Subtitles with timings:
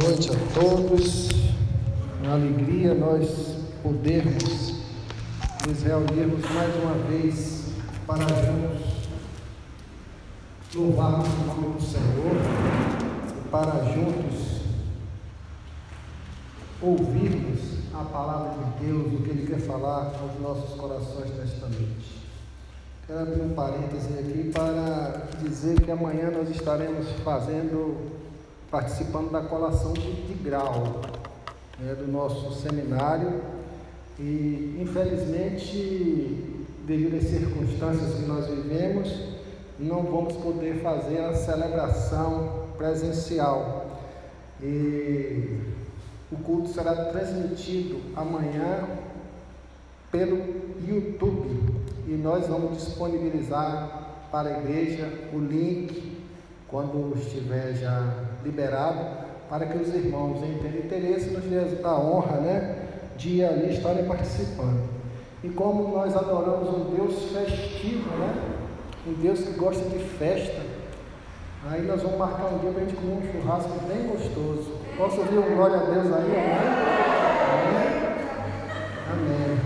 [0.00, 1.28] Noite a todos.
[2.22, 4.74] Uma alegria nós podermos
[5.66, 7.72] nos reunirmos mais uma vez
[8.06, 8.98] para juntos
[10.72, 12.36] louvarmos o nome do Senhor
[13.36, 14.60] e para juntos
[16.80, 17.60] ouvirmos
[17.92, 22.22] a palavra de Deus, o que Ele quer falar aos nossos corações nesta noite.
[23.04, 28.17] Quero abrir um parêntese aqui para dizer que amanhã nós estaremos fazendo
[28.70, 31.00] participando da colação de, grau
[31.78, 33.40] né, do nosso seminário.
[34.18, 39.38] E infelizmente devido às circunstâncias que nós vivemos
[39.78, 43.86] não vamos poder fazer a celebração presencial.
[44.60, 45.60] E
[46.32, 48.88] o culto será transmitido amanhã
[50.10, 50.38] pelo
[50.86, 51.60] YouTube.
[52.08, 56.17] E nós vamos disponibilizar para a igreja o link
[56.68, 58.14] quando estiver já
[58.44, 62.76] liberado para que os irmãos ter interesse nos dê a honra né,
[63.16, 64.86] de ali estarem participando.
[65.42, 68.34] E como nós adoramos um Deus festivo, né,
[69.06, 70.60] um Deus que gosta de festa,
[71.70, 74.72] aí nós vamos marcar um dia para a gente comer um churrasco bem gostoso.
[74.98, 76.32] Posso ouvir um glória a Deus aí?
[77.64, 77.88] Amém?
[79.12, 79.58] Amém.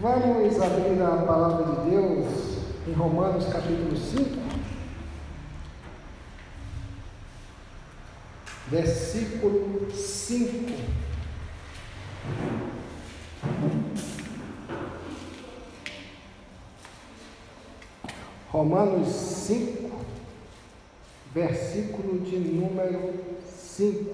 [0.00, 4.45] Vamos abrir a palavra de Deus em Romanos capítulo 5.
[8.68, 10.72] Versículo 5.
[18.50, 19.90] Romanos 5,
[21.32, 23.14] versículo de número
[23.48, 24.10] 5.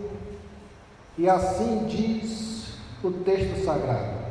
[1.17, 4.23] E assim diz o texto sagrado: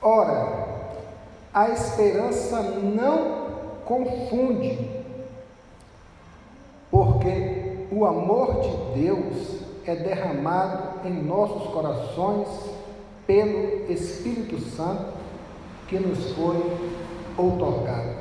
[0.00, 0.98] Ora,
[1.54, 3.42] a esperança não
[3.84, 4.90] confunde,
[6.90, 7.61] porque
[7.92, 12.48] o amor de Deus é derramado em nossos corações
[13.26, 15.12] pelo Espírito Santo
[15.88, 16.56] que nos foi
[17.36, 18.14] outorgado.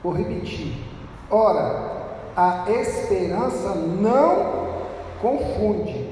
[0.00, 0.74] Vou repetir.
[1.28, 1.90] Ora,
[2.36, 4.70] a esperança não
[5.20, 6.08] confunde,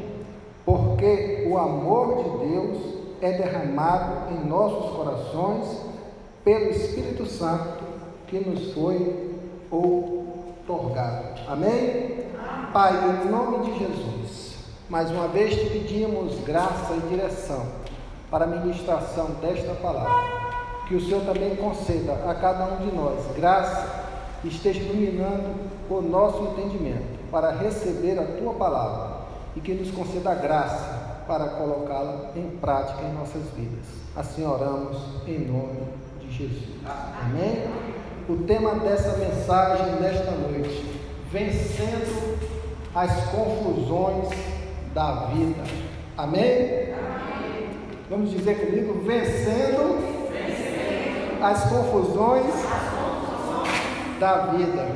[0.64, 2.78] porque o amor de Deus
[3.20, 5.82] é derramado em nossos corações
[6.44, 7.84] pelo Espírito Santo
[8.26, 9.36] que nos foi
[9.70, 11.40] outorgado.
[11.46, 12.27] Amém?
[12.72, 14.56] Pai, em nome de Jesus,
[14.88, 17.66] mais uma vez te pedimos graça e direção
[18.30, 20.38] para a ministração desta palavra.
[20.86, 24.06] Que o Senhor também conceda a cada um de nós graça
[24.44, 25.54] esteja iluminando
[25.90, 29.18] o nosso entendimento para receber a tua palavra
[29.56, 33.84] e que nos conceda graça para colocá-la em prática em nossas vidas.
[34.16, 35.80] Assim oramos em nome
[36.20, 36.68] de Jesus.
[37.22, 37.64] Amém?
[38.28, 40.97] O tema dessa mensagem nesta noite:
[41.30, 42.38] vencendo
[42.94, 44.28] as confusões
[44.94, 45.62] da vida.
[46.16, 46.92] Amém?
[46.92, 47.68] Amém.
[48.10, 49.98] Vamos dizer comigo, vencendo,
[50.32, 51.42] vencendo.
[51.42, 54.88] As, confusões as confusões da vida.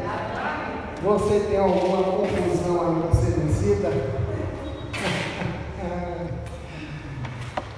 [1.03, 3.91] Você tem alguma confusão aí para ser vencida?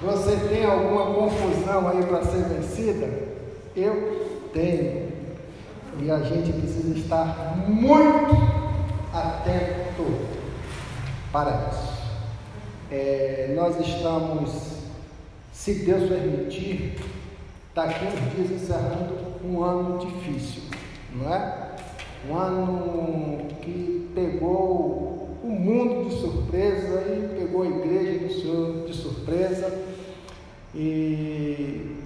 [0.01, 3.09] Você tem alguma confusão aí para ser vencida?
[3.75, 5.14] Eu tenho.
[6.01, 8.35] E a gente precisa estar muito
[9.13, 10.27] atento
[11.31, 11.95] para isso.
[12.91, 14.79] É, nós estamos,
[15.51, 16.99] se Deus permitir,
[17.73, 20.63] daqui uns dias encerrando um ano difícil,
[21.13, 21.71] não é?
[22.29, 29.71] Um ano que pegou o mundo de surpresa e pegou a igreja de surpresa
[30.73, 32.04] e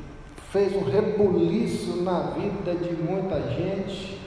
[0.52, 4.20] fez um rebuliço na vida de muita gente,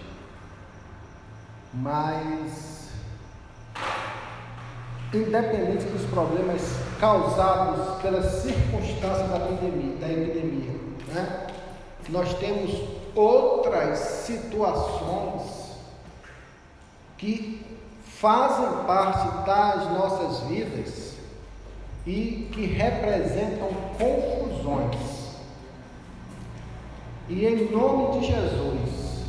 [1.74, 2.90] mas
[5.12, 6.62] independente dos problemas
[6.98, 10.72] causados pelas circunstâncias da epidemia, da epidemia
[11.08, 11.46] né?
[12.08, 12.70] nós temos
[13.14, 15.72] outras situações
[17.18, 17.64] que
[18.04, 21.12] fazem parte das nossas vidas
[22.06, 23.68] e que representam
[23.98, 25.21] confusões.
[27.34, 29.24] E em nome de Jesus,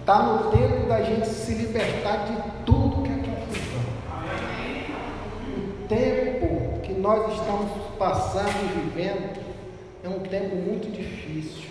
[0.00, 3.18] está no tempo da gente se libertar de tudo que é
[5.88, 9.40] tempo que nós estamos passando e vivendo
[10.02, 11.70] é um tempo muito difícil.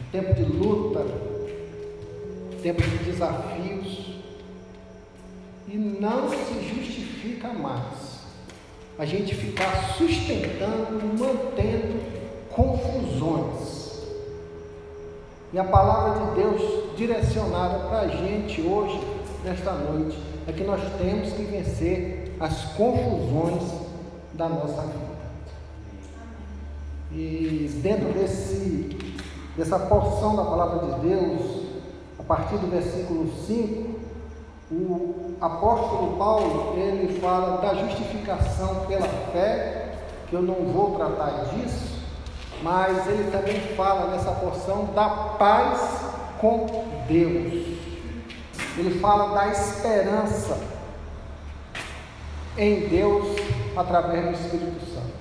[0.00, 4.14] Um tempo de luta, um tempo de desafios.
[5.68, 8.24] E não se justifica mais
[8.98, 12.23] a gente ficar sustentando, mantendo
[12.54, 13.74] confusões.
[15.52, 19.00] E a palavra de Deus direcionada para a gente hoje,
[19.44, 20.18] nesta noite,
[20.48, 23.62] é que nós temos que vencer as confusões
[24.32, 25.14] da nossa vida.
[27.12, 28.98] E dentro desse,
[29.56, 31.64] dessa porção da palavra de Deus,
[32.18, 33.94] a partir do versículo 5,
[34.72, 39.94] o apóstolo Paulo, ele fala da justificação pela fé,
[40.28, 41.93] que eu não vou tratar disso,
[42.62, 45.80] mas ele também fala nessa porção da paz
[46.40, 46.66] com
[47.08, 47.74] Deus.
[48.76, 50.58] Ele fala da esperança
[52.56, 53.36] em Deus
[53.76, 55.14] através do Espírito Santo.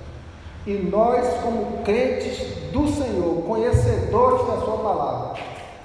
[0.65, 5.41] E nós, como crentes do Senhor, conhecedores da Sua palavra,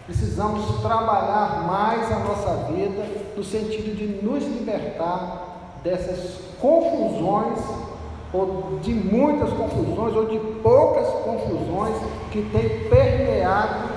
[0.07, 3.05] precisamos trabalhar mais a nossa vida
[3.37, 7.59] no sentido de nos libertar dessas confusões,
[8.33, 11.97] ou de muitas confusões, ou de poucas confusões
[12.31, 13.89] que têm permeado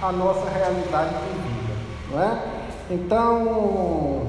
[0.00, 1.74] a nossa realidade de vida.
[2.10, 2.38] Não é?
[2.90, 4.26] Então,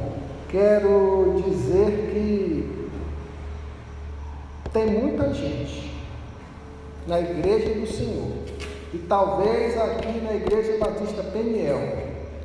[0.50, 2.90] quero dizer que
[4.74, 5.92] tem muita gente
[7.08, 8.32] na igreja do Senhor,
[8.94, 11.80] e talvez aqui na igreja Batista Peniel,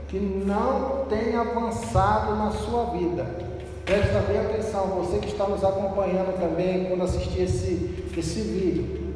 [0.09, 3.46] que não tenha avançado na sua vida.
[3.87, 9.15] Presta bem atenção, você que está nos acompanhando também quando assistir esse, esse vídeo.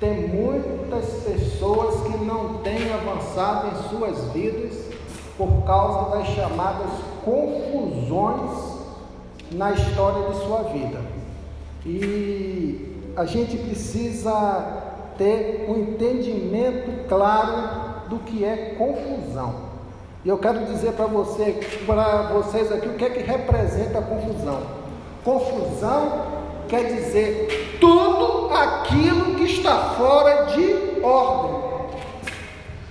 [0.00, 4.82] Tem muitas pessoas que não têm avançado em suas vidas
[5.36, 6.90] por causa das chamadas
[7.22, 8.78] confusões
[9.52, 11.02] na história de sua vida.
[11.84, 19.65] E a gente precisa ter um entendimento claro do que é confusão.
[20.26, 24.02] E eu quero dizer para você, para vocês aqui o que é que representa a
[24.02, 24.60] confusão.
[25.24, 26.22] Confusão
[26.68, 31.60] quer dizer tudo aquilo que está fora de ordem.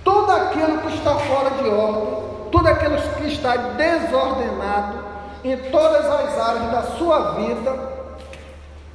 [0.02, 2.24] Tudo aquilo que está fora de ordem,
[2.54, 5.00] tudo aquilo que está desordenado
[5.44, 7.78] em todas as áreas da sua vida,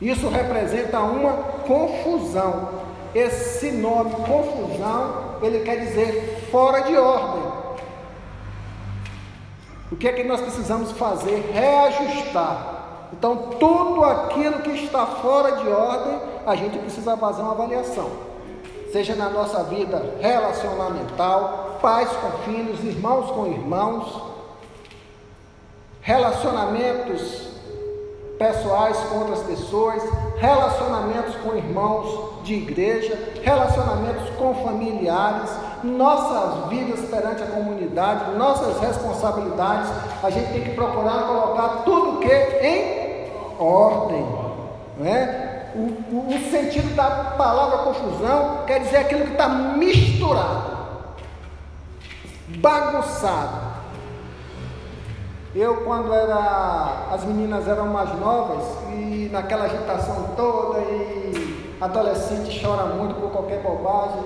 [0.00, 1.32] isso representa uma
[1.66, 2.70] confusão.
[3.14, 7.49] Esse nome confusão, ele quer dizer fora de ordem.
[9.90, 11.50] O que é que nós precisamos fazer?
[11.52, 12.80] Reajustar.
[13.12, 18.10] Então, tudo aquilo que está fora de ordem, a gente precisa fazer uma avaliação.
[18.92, 24.22] Seja na nossa vida relacionamental, pais com filhos, irmãos com irmãos,
[26.00, 27.50] relacionamentos
[28.38, 30.02] pessoais com outras pessoas,
[30.38, 35.50] relacionamentos com irmãos de igreja, relacionamentos com familiares,
[35.84, 39.90] nossas vidas perante a comunidade, nossas responsabilidades,
[40.22, 44.26] a gente tem que procurar colocar tudo que em ordem,
[44.96, 45.70] não é?
[45.74, 50.78] O, o, o sentido da palavra confusão quer dizer aquilo que está misturado,
[52.56, 53.70] bagunçado.
[55.54, 62.84] Eu, quando era, as meninas eram mais novas e naquela agitação toda e adolescente chora
[62.86, 64.22] muito por qualquer bobagem,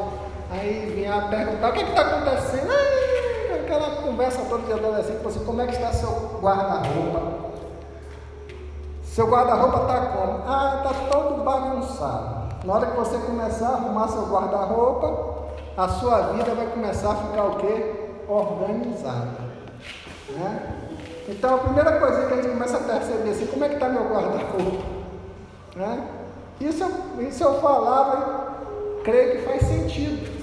[0.50, 2.72] aí vinha perguntar o que está acontecendo?
[3.54, 7.50] Aquela conversa toda de adolescente, assim, como é que está seu guarda-roupa?
[9.04, 10.42] Seu guarda-roupa está como?
[10.46, 12.54] Ah, está todo bagunçado.
[12.64, 15.44] Na hora que você começar a arrumar seu guarda-roupa,
[15.76, 18.10] a sua vida vai começar a ficar o quê?
[18.28, 19.44] Organizada.
[20.30, 20.80] Né?
[21.28, 23.88] Então a primeira coisa que a gente começa a perceber assim, como é que está
[23.88, 24.84] meu guarda-roupa?
[25.76, 26.08] Né?
[26.60, 26.84] Isso,
[27.20, 28.54] isso eu falava
[29.04, 30.33] creio que faz sentido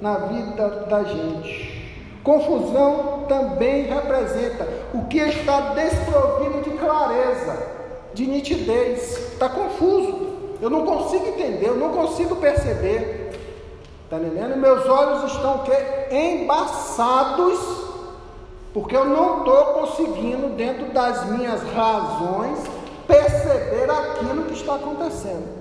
[0.00, 1.78] na vida da gente.
[2.22, 7.56] Confusão também representa o que está desprovido de clareza,
[8.12, 9.32] de nitidez.
[9.32, 10.28] Está confuso.
[10.60, 13.32] Eu não consigo entender, eu não consigo perceber.
[14.04, 14.56] Está entendendo?
[14.56, 15.76] Meus olhos estão o quê?
[16.10, 17.78] Embaçados
[18.72, 22.58] porque eu não estou conseguindo, dentro das minhas razões,
[23.06, 25.57] perceber aquilo que está acontecendo.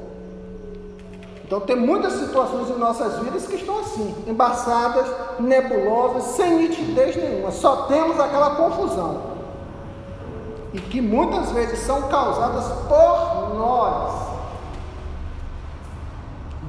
[1.48, 5.08] Então, tem muitas situações em nossas vidas que estão assim, embaçadas,
[5.39, 9.38] nebulosas, sem nitidez nenhuma, só temos aquela confusão.
[10.74, 14.27] E que muitas vezes são causadas por nós.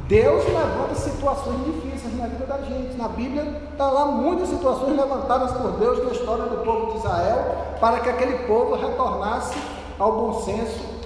[0.07, 2.97] Deus levanta situações difíceis na vida da gente.
[2.97, 7.57] Na Bíblia está lá muitas situações levantadas por Deus na história do povo de Israel
[7.81, 9.59] para que aquele povo retornasse
[9.99, 10.98] ao bom senso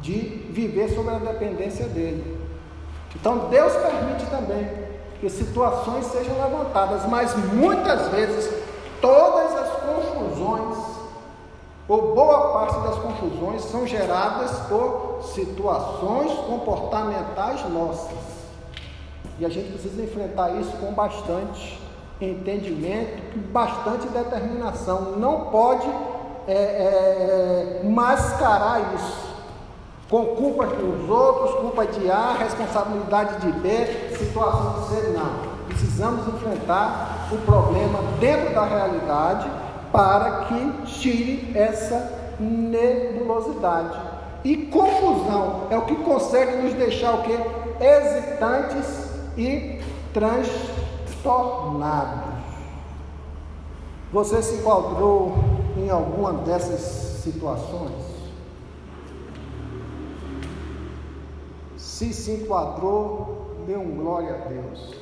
[0.00, 0.18] de
[0.50, 2.38] viver sob a dependência dele.
[3.14, 4.68] Então Deus permite também
[5.20, 8.52] que situações sejam levantadas, mas muitas vezes
[9.00, 10.98] todas as confusões
[11.88, 18.18] ou boa parte das confusões são geradas por situações comportamentais nossas.
[19.38, 21.80] E a gente precisa enfrentar isso com bastante
[22.20, 25.12] entendimento, bastante determinação.
[25.16, 25.88] Não pode
[26.46, 29.27] é, é, mascarar isso
[30.08, 35.08] com culpa dos outros, culpa de A, responsabilidade de B, situação de C.
[35.08, 35.58] Não.
[35.68, 39.50] Precisamos enfrentar o problema dentro da realidade
[39.92, 44.00] para que tire essa nebulosidade.
[44.44, 47.36] E confusão é o que consegue nos deixar o quê?
[47.80, 49.80] Hesitantes e
[50.14, 52.28] transtornados.
[54.12, 55.34] Você se enquadrou
[55.76, 56.80] em alguma dessas
[57.22, 58.07] situações?
[61.98, 64.94] Se se enquadrou, dê um glória a Deus.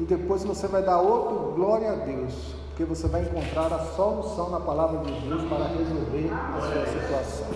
[0.00, 2.32] E depois você vai dar outro glória a Deus,
[2.68, 7.46] porque você vai encontrar a solução na palavra de Deus para resolver a sua situação.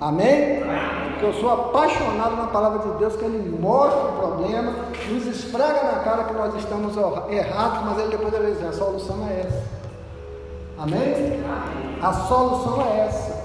[0.00, 0.64] Amém?
[1.12, 4.72] Porque eu sou apaixonado na palavra de Deus, que Ele mostra o problema,
[5.08, 6.96] nos esfrega na cara que nós estamos
[7.30, 9.62] errados, mas Ele depois ele diz, a solução é essa.
[10.78, 11.44] Amém?
[12.02, 13.44] A solução é essa.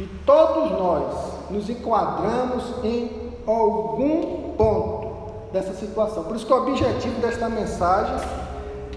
[0.00, 1.14] E todos nós
[1.48, 5.06] nos enquadramos em algum ponto
[5.52, 6.24] dessa situação.
[6.24, 8.16] Por isso que o objetivo desta mensagem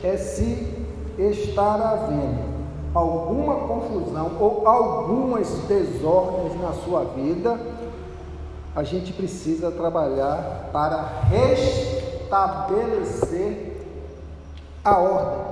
[0.04, 0.68] é se
[1.18, 2.50] estar havendo
[2.94, 7.60] alguma confusão ou algumas desordens na sua vida,
[8.76, 13.78] a gente precisa trabalhar para restabelecer
[14.84, 15.46] a ordem.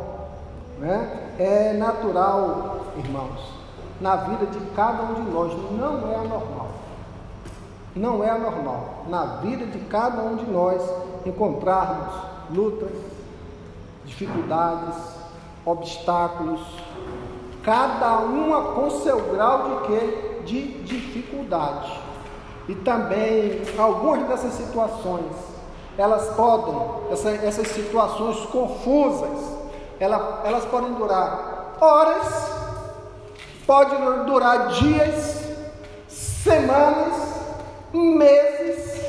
[0.80, 1.30] Né?
[1.38, 3.54] É natural, irmãos,
[4.00, 6.77] na vida de cada um de nós, não é anormal
[7.98, 10.82] não é anormal na vida de cada um de nós
[11.26, 12.14] encontrarmos
[12.50, 12.92] lutas,
[14.06, 14.96] dificuldades,
[15.66, 16.62] obstáculos,
[17.64, 20.42] cada uma com seu grau de quê?
[20.46, 22.00] De dificuldade.
[22.70, 25.34] E também algumas dessas situações,
[25.98, 26.76] elas podem,
[27.12, 29.58] essa, essas situações confusas,
[30.00, 32.52] ela, elas podem durar horas,
[33.66, 35.44] pode durar dias,
[36.08, 37.27] semanas,
[37.94, 39.02] meses,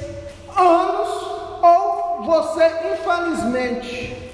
[0.57, 1.09] anos,
[1.63, 4.33] ou você, infelizmente,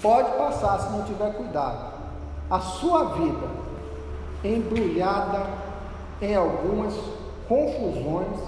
[0.00, 1.92] pode passar, se não tiver cuidado,
[2.50, 3.46] a sua vida
[4.42, 5.46] embrulhada
[6.20, 6.94] em algumas
[7.48, 8.38] confusões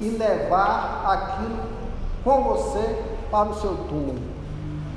[0.00, 1.58] e levar aquilo
[2.24, 4.20] com você para o seu túmulo,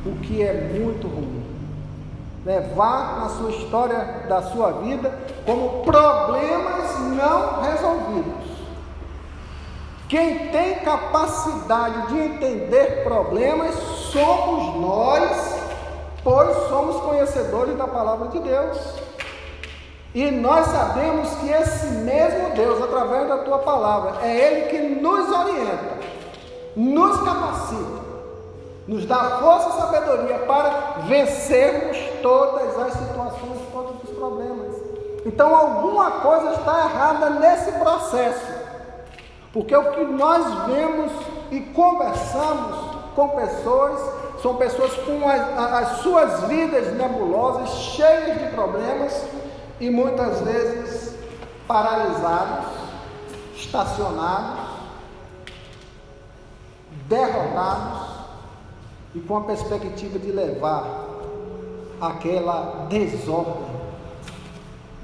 [0.06, 1.44] o que é muito ruim.
[2.46, 8.43] Levar na sua história da sua vida como problemas não resolvidos.
[10.10, 13.74] Quem tem capacidade de entender problemas
[14.12, 15.56] somos nós,
[16.24, 18.78] pois somos conhecedores da palavra de Deus.
[20.14, 25.28] E nós sabemos que esse mesmo Deus, através da tua palavra, é Ele que nos
[25.28, 25.98] orienta,
[26.76, 28.04] nos capacita,
[28.88, 34.76] nos dá força e sabedoria para vencermos todas as situações, todos os problemas.
[35.26, 38.63] Então, alguma coisa está errada nesse processo.
[39.54, 41.12] Porque o que nós vemos
[41.52, 42.76] e conversamos
[43.16, 44.02] com pessoas,
[44.42, 45.42] são pessoas com as,
[45.74, 49.26] as suas vidas nebulosas, cheias de problemas
[49.80, 51.16] e muitas vezes
[51.68, 52.66] paralisados,
[53.56, 54.74] estacionados,
[57.08, 58.14] derrotados
[59.14, 60.84] e com a perspectiva de levar
[62.02, 63.84] aquela desordem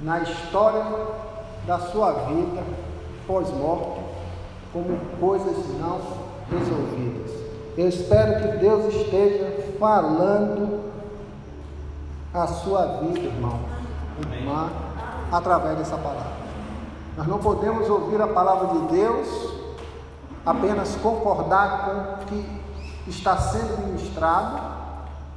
[0.00, 0.84] na história
[1.66, 2.64] da sua vida
[3.28, 4.09] pós-morte
[4.72, 6.00] como coisas não
[6.50, 7.30] resolvidas.
[7.76, 10.80] Eu espero que Deus esteja falando
[12.32, 13.60] a sua vida, irmão,
[14.32, 14.70] irmã,
[15.32, 16.40] através dessa palavra.
[17.16, 19.52] Nós não podemos ouvir a palavra de Deus,
[20.44, 22.60] apenas concordar com o que
[23.10, 24.79] está sendo ministrado,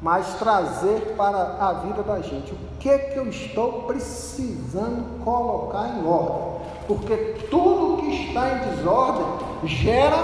[0.03, 5.97] mas trazer para a vida da gente o que é que eu estou precisando colocar
[5.97, 6.53] em ordem
[6.87, 7.15] porque
[7.49, 9.25] tudo que está em desordem
[9.63, 10.17] gera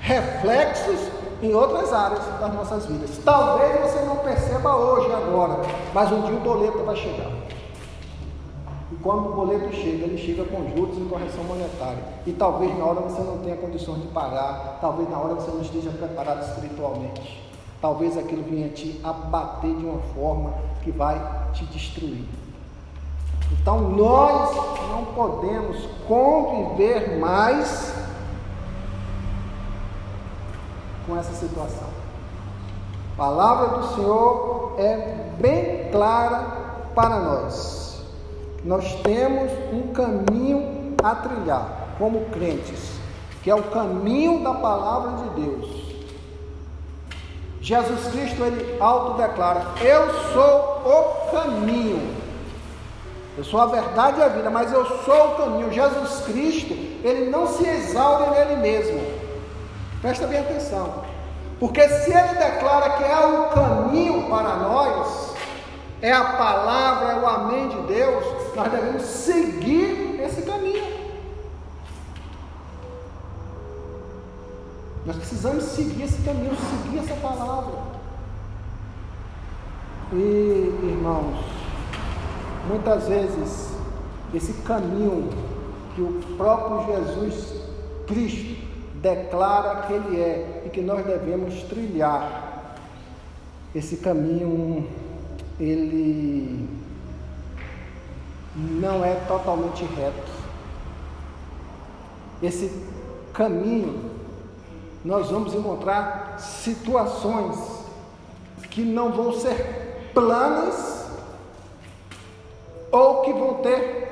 [0.00, 1.00] reflexos
[1.42, 3.18] em outras áreas das nossas vidas.
[3.24, 5.62] Talvez você não perceba hoje, agora,
[5.92, 7.30] mas um dia o boleto vai chegar.
[8.92, 12.04] E quando o boleto chega, ele chega com juros e correção monetária.
[12.26, 15.62] E talvez na hora você não tenha condições de pagar, talvez na hora você não
[15.62, 17.53] esteja preparado espiritualmente.
[17.84, 21.20] Talvez aquilo venha te abater de uma forma que vai
[21.52, 22.24] te destruir.
[23.52, 24.56] Então nós
[24.88, 27.94] não podemos conviver mais
[31.06, 31.88] com essa situação.
[33.12, 38.02] A palavra do Senhor é bem clara para nós.
[38.64, 42.98] Nós temos um caminho a trilhar como crentes,
[43.42, 45.83] que é o caminho da palavra de Deus.
[47.64, 52.14] Jesus Cristo ele autodeclara: Eu sou o caminho
[53.38, 55.72] Eu sou a verdade e a vida, mas eu sou o caminho.
[55.72, 59.00] Jesus Cristo, ele não se exaure nele mesmo.
[60.02, 61.02] Presta bem atenção.
[61.58, 65.34] Porque se ele declara que é o caminho para nós,
[66.02, 70.84] é a palavra, é o amém de Deus, nós devemos seguir esse caminho.
[75.06, 77.74] Nós precisamos seguir esse caminho, seguir essa palavra.
[80.12, 80.16] E,
[80.82, 81.44] irmãos,
[82.68, 83.74] muitas vezes,
[84.32, 85.30] esse caminho
[85.94, 87.62] que o próprio Jesus
[88.06, 88.64] Cristo
[89.00, 92.44] declara que Ele é e que nós devemos trilhar,
[93.74, 94.86] esse caminho,
[95.58, 96.68] ele
[98.54, 100.30] não é totalmente reto.
[102.40, 102.70] Esse
[103.32, 104.13] caminho,
[105.04, 107.58] nós vamos encontrar situações
[108.70, 111.04] que não vão ser planas
[112.90, 114.04] ou que vão ter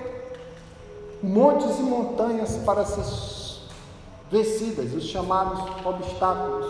[1.22, 3.04] montes e montanhas para ser
[4.30, 6.66] vencidas, os chamados obstáculos.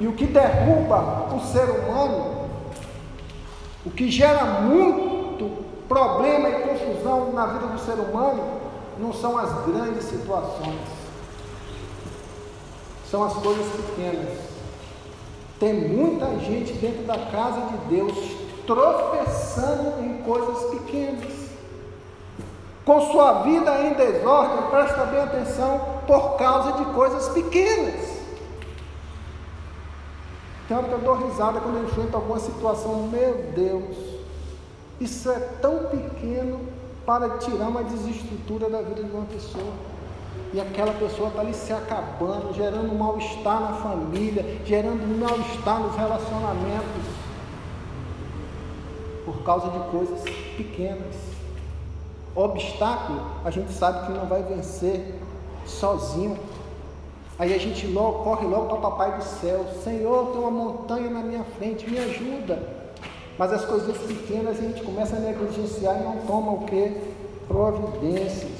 [0.00, 2.48] E o que derruba o ser humano,
[3.84, 8.42] o que gera muito problema e confusão na vida do ser humano,
[8.98, 10.97] não são as grandes situações,
[13.10, 14.38] são as coisas pequenas.
[15.58, 18.16] Tem muita gente dentro da casa de Deus
[18.66, 21.48] tropeçando em coisas pequenas.
[22.84, 28.18] Com sua vida em desordem, presta bem atenção, por causa de coisas pequenas.
[30.66, 33.96] Tem hora que eu dou risada quando eu enfrento alguma situação, meu Deus,
[35.00, 36.60] isso é tão pequeno
[37.06, 39.72] para tirar uma desestrutura da vida de uma pessoa
[40.52, 47.04] e aquela pessoa está ali se acabando, gerando mal-estar na família, gerando mal-estar nos relacionamentos,
[49.24, 50.22] por causa de coisas
[50.56, 51.14] pequenas.
[52.34, 55.14] Obstáculo, a gente sabe que não vai vencer
[55.66, 56.38] sozinho.
[57.38, 61.10] Aí a gente logo, corre logo para o Papai do céu: Senhor, tem uma montanha
[61.10, 62.62] na minha frente, me ajuda.
[63.38, 66.96] Mas as coisas pequenas a gente começa a negligenciar e não toma o que?
[67.46, 68.57] Providências.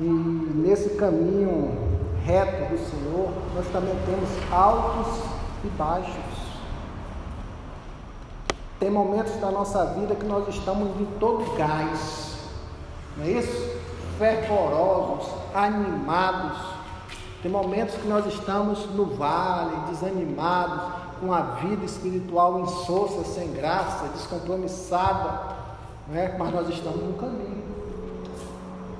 [0.00, 5.22] E nesse caminho reto do Senhor, nós também temos altos
[5.62, 6.44] e baixos.
[8.80, 12.38] Tem momentos da nossa vida que nós estamos em todo gás,
[13.16, 13.78] não é isso?
[14.18, 16.58] Fervorosos, animados.
[17.42, 24.08] Tem momentos que nós estamos no vale, desanimados, com a vida espiritual insossa, sem graça,
[24.08, 25.56] descompromissada,
[26.08, 26.36] não é?
[26.36, 27.73] mas nós estamos no caminho.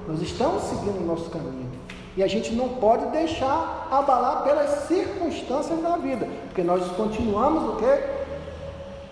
[0.07, 1.71] Nós estamos seguindo o nosso caminho.
[2.17, 7.77] E a gente não pode deixar abalar pelas circunstâncias da vida, porque nós continuamos o
[7.77, 8.05] quê?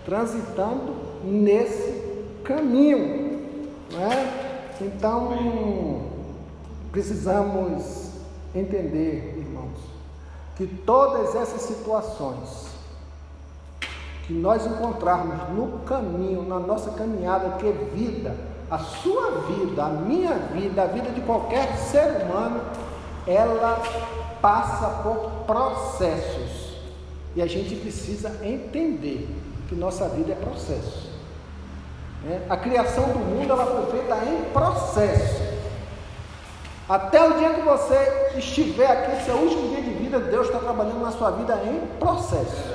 [0.05, 2.01] Transitando nesse
[2.43, 3.41] caminho.
[3.91, 4.83] É?
[4.83, 6.01] Então,
[6.91, 8.11] precisamos
[8.55, 9.79] entender, irmãos,
[10.55, 12.73] que todas essas situações
[14.25, 19.89] que nós encontrarmos no caminho, na nossa caminhada, que é vida, a sua vida, a
[19.89, 22.59] minha vida, a vida de qualquer ser humano,
[23.27, 23.79] ela
[24.41, 26.73] passa por processos.
[27.35, 29.29] E a gente precisa entender
[29.69, 31.07] que nossa vida é processo.
[32.23, 32.41] Né?
[32.49, 35.43] A criação do mundo ela foi feita em processo.
[36.89, 40.99] Até o dia que você estiver aqui, seu último dia de vida, Deus está trabalhando
[40.99, 42.73] na sua vida em processo.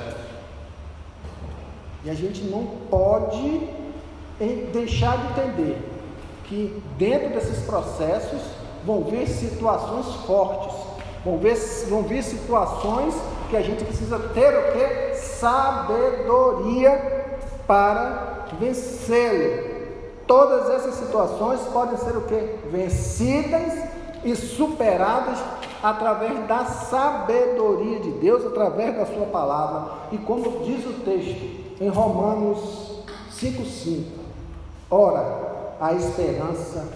[2.05, 3.67] E a gente não pode
[4.71, 5.88] deixar de entender
[6.49, 8.41] que dentro desses processos
[8.83, 10.75] vão vir situações fortes,
[11.23, 11.55] vão vir,
[11.87, 13.13] vão vir situações
[13.51, 15.15] que a gente precisa ter o que?
[15.15, 16.91] Sabedoria
[17.67, 19.77] para vencê-lo.
[20.25, 22.55] Todas essas situações podem ser o que?
[22.71, 23.73] Vencidas
[24.23, 25.37] e superadas
[25.81, 29.93] através da sabedoria de Deus, através da sua palavra.
[30.11, 34.03] E como diz o texto em Romanos 5,5,
[34.91, 36.87] ora, a esperança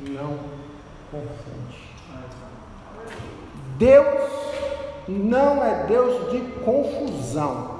[0.00, 0.38] não
[1.10, 1.88] confunde.
[3.76, 4.30] Deus
[5.08, 7.78] não é Deus de confusão.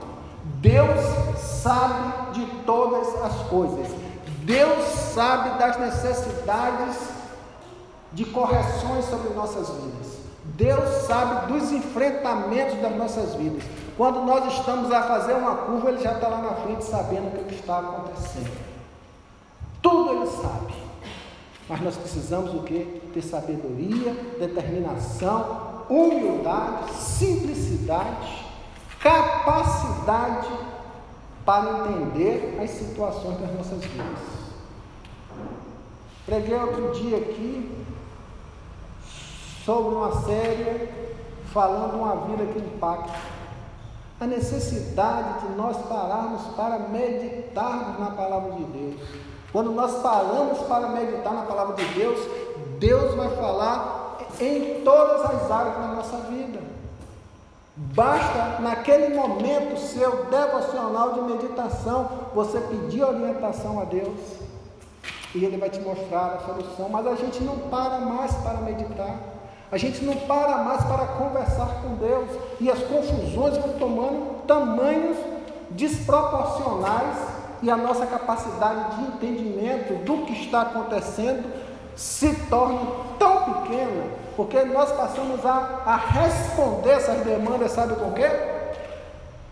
[0.60, 1.00] Deus
[1.38, 3.86] sabe de todas as coisas.
[4.42, 7.08] Deus sabe das necessidades
[8.12, 10.18] de correções sobre nossas vidas.
[10.44, 13.62] Deus sabe dos enfrentamentos das nossas vidas.
[13.96, 17.44] Quando nós estamos a fazer uma curva, Ele já está lá na frente sabendo o
[17.44, 18.67] que está acontecendo.
[19.82, 20.74] Tudo ele sabe.
[21.68, 23.02] Mas nós precisamos o que?
[23.12, 28.46] Ter sabedoria, determinação, humildade, simplicidade,
[29.00, 30.48] capacidade
[31.44, 34.38] para entender as situações das nossas vidas.
[36.24, 37.84] Preguei outro dia aqui
[39.64, 40.88] sobre uma série
[41.52, 43.18] falando uma vida que impacta.
[44.20, 49.00] A necessidade de nós pararmos para meditarmos na palavra de Deus.
[49.52, 52.18] Quando nós paramos para meditar na palavra de Deus,
[52.78, 56.60] Deus vai falar em todas as áreas da nossa vida.
[57.76, 64.18] Basta naquele momento seu devocional de meditação você pedir orientação a Deus
[65.34, 66.88] e Ele vai te mostrar a solução.
[66.88, 69.16] Mas a gente não para mais para meditar,
[69.70, 72.28] a gente não para mais para conversar com Deus
[72.60, 75.16] e as confusões vão tomando tamanhos
[75.70, 81.44] desproporcionais e a nossa capacidade de entendimento do que está acontecendo
[81.96, 82.80] se torna
[83.18, 84.04] tão pequena,
[84.36, 88.30] porque nós passamos a, a responder essas demandas, sabe com quê?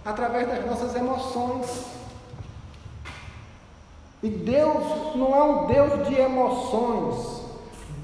[0.04, 1.86] Através das nossas emoções.
[4.22, 7.42] E Deus não é um Deus de emoções,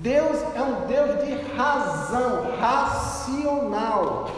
[0.01, 4.29] Deus é um Deus de razão, racional.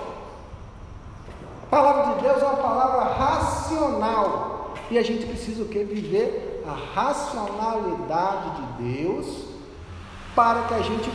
[1.63, 4.54] A palavra de Deus é uma palavra racional.
[4.95, 5.83] E a gente precisa o que?
[5.83, 9.27] Viver a racionalidade de Deus
[10.37, 11.11] para que a gente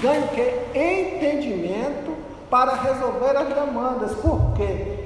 [0.00, 0.64] ganhe o quê?
[0.74, 2.16] Entendimento
[2.50, 4.12] para resolver as demandas.
[4.16, 5.04] Por quê?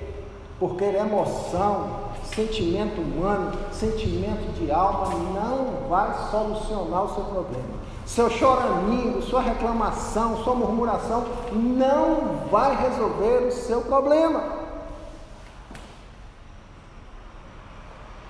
[0.58, 1.90] Porque emoção,
[2.34, 7.76] sentimento humano, sentimento de alma não vai solucionar o seu problema.
[8.06, 14.65] Seu choramingo, sua reclamação, sua murmuração não vai resolver o seu problema.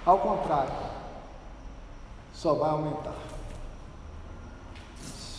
[0.07, 0.73] Ao contrário,
[2.33, 3.14] só vai aumentar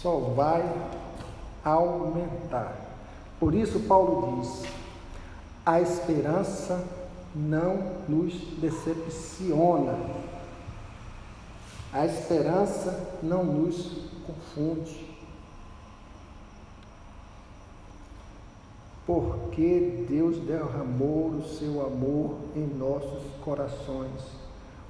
[0.02, 0.64] só vai
[1.64, 2.74] aumentar.
[3.40, 4.64] Por isso, Paulo diz:
[5.66, 6.84] a esperança
[7.36, 7.78] não
[8.08, 9.98] nos decepciona,
[11.92, 15.08] a esperança não nos confunde.
[19.06, 24.22] Porque Deus derramou o seu amor em nossos corações,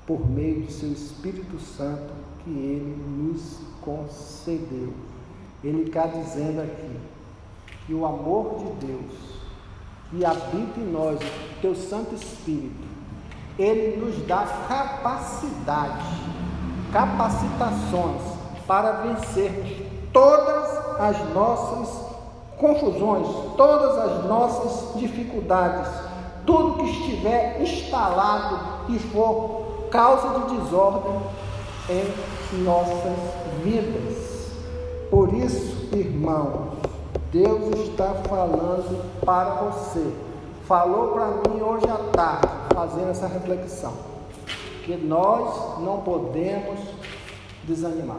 [0.07, 4.93] por meio de seu Espírito Santo que ele nos concedeu.
[5.61, 6.97] Ele está dizendo aqui
[7.85, 9.37] que o amor de Deus
[10.09, 12.87] que habita em nós, o teu Santo Espírito,
[13.59, 16.05] ele nos dá capacidade,
[16.93, 18.21] capacitações
[18.65, 19.69] para vencermos
[20.13, 22.07] todas as nossas
[22.57, 25.91] confusões, todas as nossas dificuldades,
[26.45, 31.21] tudo que estiver instalado e for causa de desordem
[31.89, 33.17] em nossas
[33.63, 34.51] vidas.
[35.09, 36.69] Por isso, irmão,
[37.31, 40.13] Deus está falando para você.
[40.65, 43.93] Falou para mim hoje à tarde, fazendo essa reflexão,
[44.83, 46.79] que nós não podemos
[47.63, 48.17] desanimar.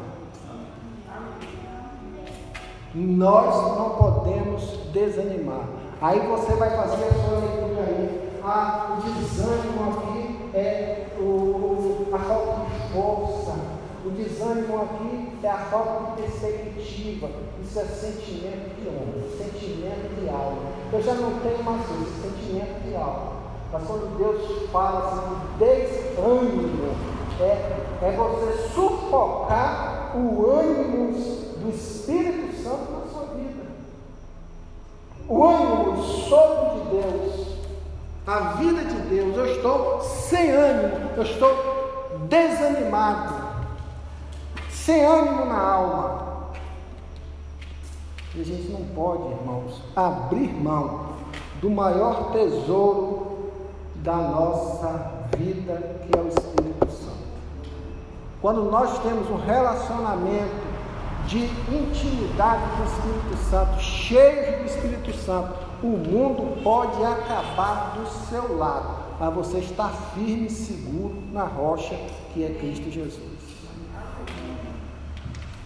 [2.94, 5.68] Nós não podemos desanimar.
[6.00, 8.40] Aí você vai fazer a sua leitura aí.
[8.42, 13.54] Ah, o desânimo aqui é o, a falta de força,
[14.04, 17.28] o desânimo aqui é a falta de perspectiva.
[17.62, 20.70] Isso é sentimento de homem, sentimento de alma.
[20.92, 23.38] Eu já não tenho mais isso, sentimento de alma.
[23.72, 26.94] Mas quando Deus fala assim, desânimo,
[27.40, 31.12] é, é você sufocar o ânimo
[31.59, 33.66] do Espírito Santo na sua vida.
[35.28, 37.58] O ânimo sobre de Deus,
[38.29, 39.37] a vida de Deus.
[39.37, 43.35] Eu estou sem ânimo, eu estou desanimado
[44.71, 46.29] sem ânimo na alma.
[48.35, 51.09] E a gente não pode, irmãos, abrir mão
[51.62, 53.51] do maior tesouro
[53.97, 57.29] da nossa vida, que é o Espírito Santo.
[58.43, 60.69] Quando nós temos um relacionamento
[61.27, 68.09] de intimidade com o Espírito Santo, cheio do Espírito Santo, o mundo pode acabar do
[68.29, 71.95] seu lado, mas você está firme e seguro na rocha
[72.33, 73.38] que é Cristo Jesus.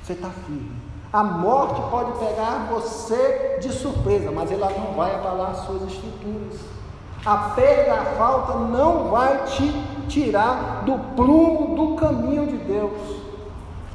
[0.02, 0.70] Você está firme.
[1.12, 6.58] A morte pode pegar você de surpresa, mas ela não vai abalar as suas estruturas.
[7.24, 9.70] A perda, a falta não vai te
[10.08, 13.22] tirar do prumo do caminho de Deus.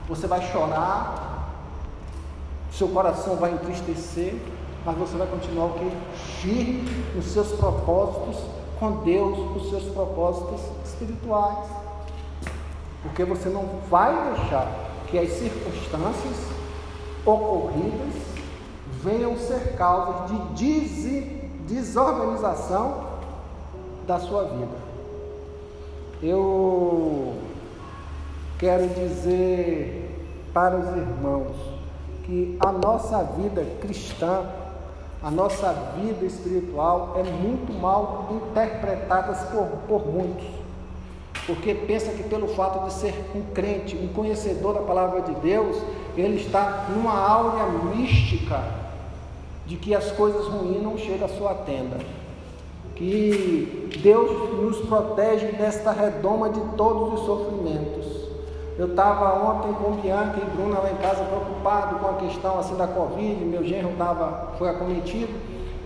[0.08, 1.52] Você vai chorar,
[2.72, 4.40] seu coração vai entristecer,
[4.88, 5.92] mas você vai continuar o que?
[6.42, 8.42] Firme nos seus propósitos
[8.80, 11.68] com Deus, os seus propósitos espirituais.
[13.04, 14.72] Porque você não vai deixar
[15.08, 16.38] que as circunstâncias
[17.26, 18.16] ocorridas
[19.04, 21.22] venham ser causas de
[21.68, 23.08] desorganização
[24.08, 24.88] da sua vida.
[26.24, 27.36] eu
[28.58, 30.18] quero dizer
[30.54, 31.78] para os irmãos
[32.24, 34.46] que a nossa vida cristã,
[35.28, 40.48] a nossa vida espiritual é muito mal interpretada por, por muitos.
[41.46, 45.84] Porque pensa que pelo fato de ser um crente, um conhecedor da palavra de Deus,
[46.16, 48.64] ele está numa áurea mística
[49.66, 51.98] de que as coisas ruins não chegam à sua tenda.
[52.96, 57.97] Que Deus nos protege nesta redoma de todos os sofrimentos.
[58.78, 62.76] Eu estava ontem com Bianca e Bruna lá em casa preocupado com a questão assim
[62.76, 65.34] da Covid, meu genro tava, foi acometido.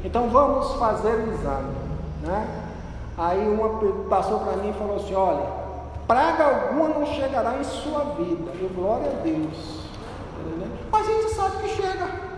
[0.04, 1.74] Então vamos fazer o exame.
[2.22, 2.48] Né?
[3.18, 3.70] Aí uma
[4.10, 5.46] passou para mim e falou assim, olha,
[6.06, 8.52] praga alguma não chegará em sua vida.
[8.60, 9.82] Eu, glória a Deus.
[10.92, 12.32] Mas a gente sabe que chega.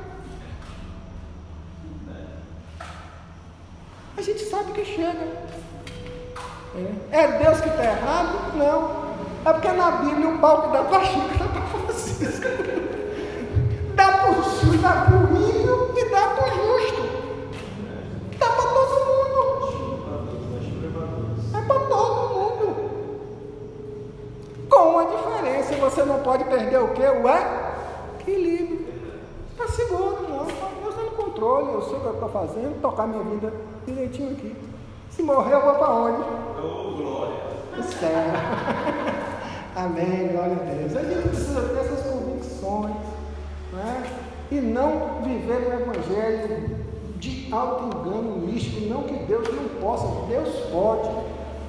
[4.15, 5.43] A gente sabe que chega.
[7.11, 8.55] É Deus que está errado?
[8.55, 9.12] Não.
[9.45, 12.47] É porque na Bíblia o pau que dá para Chico dá para Francisco.
[13.93, 17.01] Dá para o justo, dá para o ímpio e dá para o justo.
[18.39, 19.43] Dá para todo mundo.
[21.53, 22.65] É para todo mundo.
[24.69, 27.01] Com uma diferença, você não pode perder o que?
[27.01, 27.29] O
[28.21, 28.93] equilíbrio.
[29.51, 30.45] Está seguro, não.
[30.45, 33.53] Deus está no controle, eu sei o que eu estou fazendo, tocar minha vida
[33.85, 34.55] direitinho aqui.
[35.09, 36.23] Se morrer, eu vou para onde?
[36.59, 37.35] Oh, glória.
[37.83, 39.13] Céu.
[39.75, 40.95] Amém, glória a Deus.
[40.95, 42.95] A gente precisa ter essas convicções,
[43.71, 44.03] né?
[44.51, 46.77] E não viver o evangelho
[47.17, 51.09] de auto-engano místico, não que Deus não possa, Deus pode.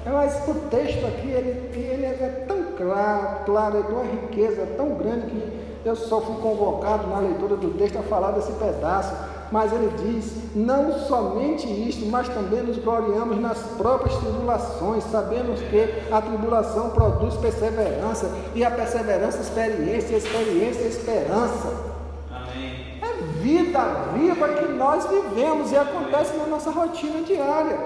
[0.05, 4.93] Mas o texto aqui, ele, ele é tão claro, claro, é de uma riqueza tão
[4.95, 9.15] grande que eu só fui convocado na leitura do texto a falar desse pedaço
[9.51, 16.11] mas ele diz: não somente isto, mas também nos gloriamos nas próprias tribulações, sabemos que
[16.11, 21.95] a tribulação produz perseverança, e a perseverança, experiência, e experiência, esperança.
[22.31, 22.99] Amém.
[23.01, 23.79] É vida
[24.13, 27.77] viva que nós vivemos e acontece na nossa rotina diária.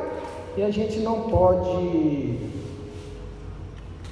[0.58, 2.50] E a gente não pode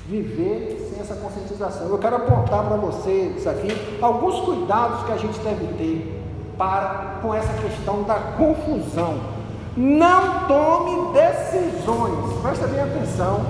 [0.08, 1.88] viver sem essa conscientização.
[1.88, 3.70] Eu quero apontar para vocês aqui
[4.02, 6.17] alguns cuidados que a gente deve ter
[6.58, 9.38] para com essa questão da confusão.
[9.76, 13.42] Não tome decisões, presta bem atenção,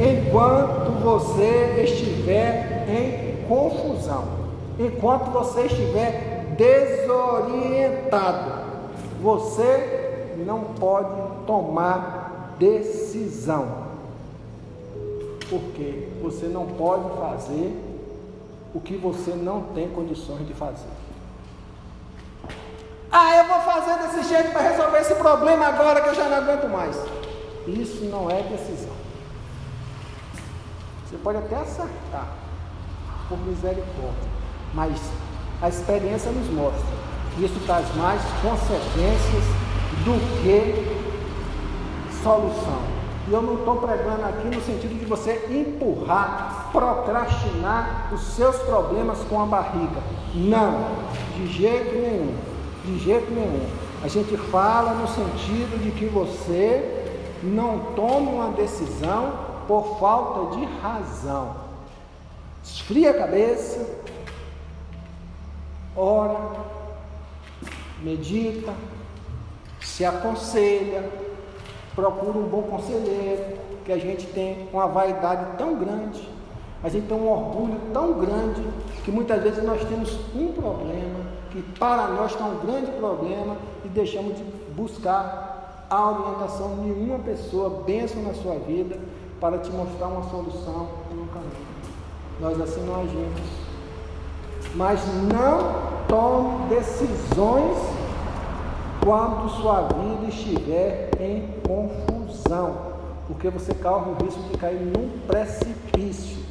[0.00, 4.24] enquanto você estiver em confusão,
[4.78, 8.62] enquanto você estiver desorientado,
[9.22, 11.10] você não pode
[11.46, 13.82] tomar decisão,
[15.50, 17.78] porque você não pode fazer
[18.74, 21.01] o que você não tem condições de fazer.
[23.14, 26.38] Ah, eu vou fazer desse jeito para resolver esse problema agora que eu já não
[26.38, 26.96] aguento mais.
[27.66, 28.94] Isso não é decisão.
[31.04, 32.26] Você pode até acertar,
[33.28, 34.30] por misericórdia,
[34.72, 34.98] mas
[35.60, 36.82] a experiência nos mostra
[37.36, 39.44] que isso traz mais consequências
[40.06, 42.80] do que solução.
[43.28, 49.18] E eu não estou pregando aqui no sentido de você empurrar, procrastinar os seus problemas
[49.28, 50.00] com a barriga.
[50.34, 50.88] Não,
[51.36, 52.51] de jeito nenhum.
[52.84, 53.66] De jeito nenhum.
[54.02, 57.02] A gente fala no sentido de que você
[57.42, 59.32] não toma uma decisão
[59.68, 61.54] por falta de razão.
[62.64, 63.88] Esfria a cabeça,
[65.96, 66.36] ora,
[68.02, 68.72] medita,
[69.80, 71.08] se aconselha,
[71.94, 76.28] procura um bom conselheiro, que a gente tem uma vaidade tão grande,
[76.82, 78.62] a gente tem um orgulho tão grande,
[79.04, 83.88] que muitas vezes nós temos um problema que para nós está um grande problema e
[83.88, 84.42] deixamos de
[84.74, 88.98] buscar a orientação de uma pessoa, bênção na sua vida,
[89.38, 91.66] para te mostrar uma solução no caminho.
[92.40, 93.40] Nós assim não agimos.
[94.74, 97.76] Mas não tome decisões
[99.04, 102.92] quando sua vida estiver em confusão,
[103.26, 106.42] porque você corre o risco de cair num precipício.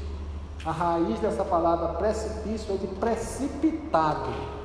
[0.63, 4.60] A raiz dessa palavra precipício é de precipitado.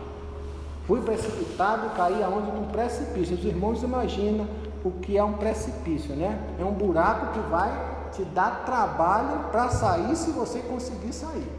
[0.87, 2.51] Fui precipitado e caí aonde?
[2.53, 3.37] Num precipício.
[3.37, 4.47] Os irmãos imaginam
[4.85, 6.39] o que é um precipício, né?
[6.61, 7.71] É um buraco que vai
[8.13, 11.51] te dar trabalho para sair se você conseguir sair.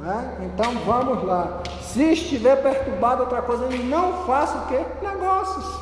[0.00, 0.50] Né?
[0.52, 1.62] Então vamos lá.
[1.82, 5.06] Se estiver perturbado outra coisa, não faça o que?
[5.06, 5.80] Negócios.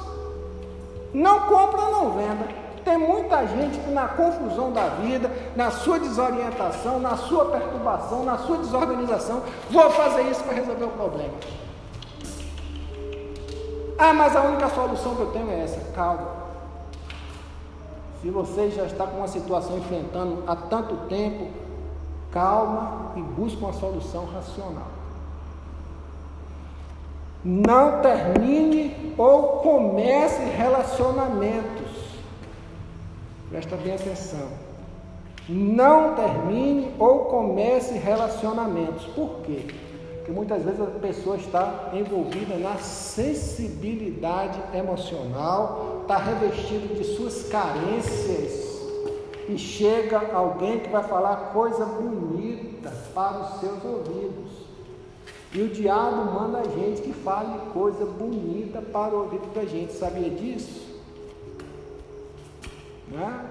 [1.14, 2.46] Não compra, não venda.
[2.84, 8.38] Tem muita gente que na confusão da vida, na sua desorientação, na sua perturbação, na
[8.38, 11.34] sua desorganização, vou fazer isso para resolver o problema.
[13.98, 15.80] Ah, mas a única solução que eu tenho é essa.
[15.92, 16.38] Calma.
[18.22, 21.48] Se você já está com uma situação enfrentando há tanto tempo,
[22.30, 24.86] calma e busque uma solução racional.
[27.44, 32.18] Não termine ou comece relacionamentos.
[33.50, 34.48] Presta bem atenção.
[35.48, 39.06] Não termine ou comece relacionamentos.
[39.06, 39.66] Por quê?
[40.28, 48.78] Porque muitas vezes a pessoa está envolvida na sensibilidade emocional, está revestida de suas carências
[49.48, 54.52] e chega alguém que vai falar coisa bonita para os seus ouvidos.
[55.54, 59.94] E o diabo manda a gente que fale coisa bonita para o ouvido da gente.
[59.94, 61.00] Sabia disso?
[63.10, 63.46] Né?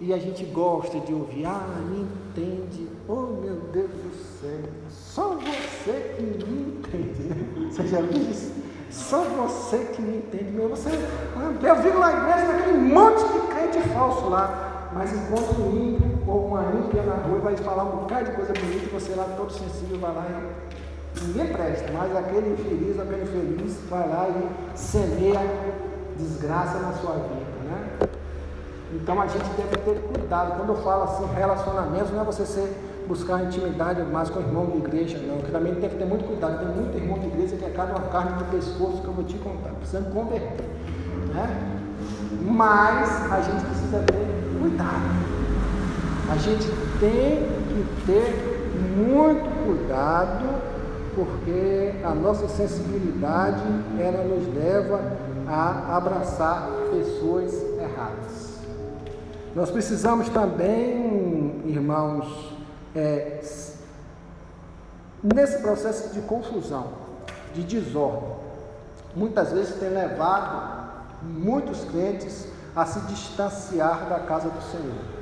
[0.00, 2.88] E a gente gosta de ouvir, ah, me entende.
[3.06, 4.68] Oh meu Deus do céu,
[5.16, 7.70] só você que me entende.
[7.70, 8.52] Você já viu isso?
[8.90, 10.50] Só você que me entende.
[10.50, 14.90] Meu, você, eu vi lá na igreja aquele monte de crente falso lá.
[14.92, 18.52] Mas encontra um ímpio ou uma ímpia na rua vai falar um bocado de coisa
[18.52, 23.76] bonita você lá todo sensível vai lá e ninguém presta, mas aquele infeliz, aquele feliz
[23.90, 25.40] vai lá e semeia
[26.16, 28.08] desgraça na sua vida, né?
[28.92, 30.56] Então a gente deve ter cuidado.
[30.56, 34.66] Quando eu falo assim, relacionamentos, não é você ser, buscar intimidade mais com o irmão
[34.66, 35.38] de igreja, não.
[35.38, 36.58] Que também tem que ter muito cuidado.
[36.58, 39.24] Tem muito irmão de igreja que é cada uma carne de pescoço que eu vou
[39.24, 40.66] te contar, precisando converter.
[41.34, 41.78] Né?
[42.42, 45.36] Mas a gente precisa ter cuidado.
[46.30, 46.66] A gente
[46.98, 48.56] tem que ter
[48.96, 50.44] muito cuidado,
[51.14, 53.62] porque a nossa sensibilidade
[53.98, 55.00] ela nos leva
[55.46, 58.58] a abraçar pessoas erradas.
[59.54, 62.55] Nós precisamos também, irmãos,
[62.96, 63.40] é,
[65.22, 66.88] nesse processo de confusão,
[67.54, 68.36] de desordem,
[69.14, 70.86] muitas vezes tem levado
[71.22, 75.16] muitos crentes a se distanciar da casa do Senhor.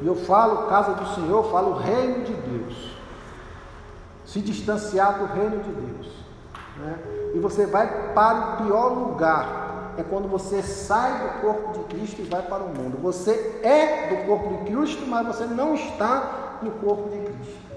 [0.00, 2.96] E eu falo casa do Senhor, falo reino de Deus.
[4.26, 6.06] Se distanciar do reino de Deus.
[6.78, 6.98] Né?
[7.34, 9.62] E você vai para o pior lugar
[9.98, 12.98] é quando você sai do corpo de Cristo e vai para o mundo.
[13.02, 17.72] Você é do corpo de Cristo, mas você não está no corpo de Cristo.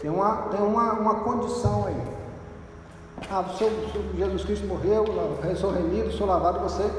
[0.00, 2.12] Tem uma, tem uma, uma condição aí.
[3.30, 5.04] Ah, o Jesus Cristo morreu,
[5.56, 6.90] sou remido, sou lavado, você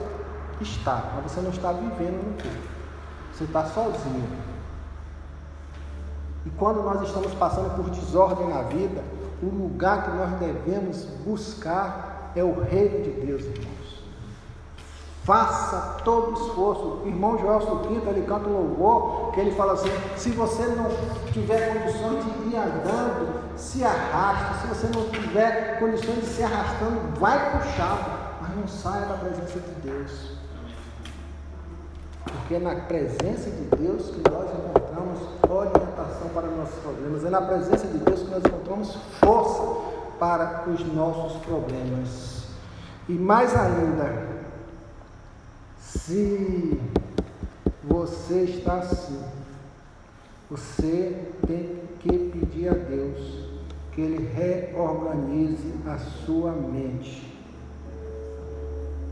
[0.62, 2.74] está, mas você não está vivendo no corpo.
[3.34, 4.54] Você está sozinho.
[6.46, 9.04] E quando nós estamos passando por desordem na vida,
[9.42, 13.83] o lugar que nós devemos buscar é o reino de Deus, irmãos.
[15.24, 17.02] Faça todo esforço.
[17.04, 20.90] O irmão Joel Suquinto, ele canta um louvor, que ele fala assim: se você não
[21.32, 24.62] tiver condições de ir andando, se arraste.
[24.62, 29.60] Se você não tiver condições de se arrastando, vai puxado, mas não saia da presença
[29.60, 30.34] de Deus.
[32.26, 37.24] Porque é na presença de Deus que nós encontramos orientação para nossos problemas.
[37.24, 42.44] É na presença de Deus que nós encontramos força para os nossos problemas.
[43.08, 44.33] E mais ainda,
[46.00, 46.82] se
[47.84, 49.22] você está assim,
[50.50, 53.46] você tem que pedir a Deus
[53.92, 57.32] que Ele reorganize a sua mente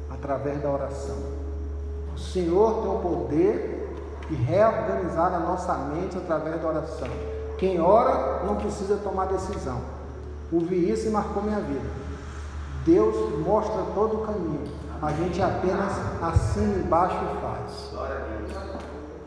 [0.10, 1.18] através da oração.
[2.16, 3.96] O Senhor tem o poder
[4.28, 7.08] de reorganizar a nossa mente através da oração.
[7.58, 9.82] Quem ora não precisa tomar decisão.
[10.52, 11.90] Ouvi isso e marcou minha vida.
[12.84, 14.81] Deus mostra todo o caminho.
[15.02, 17.92] A gente apenas assina embaixo e faz.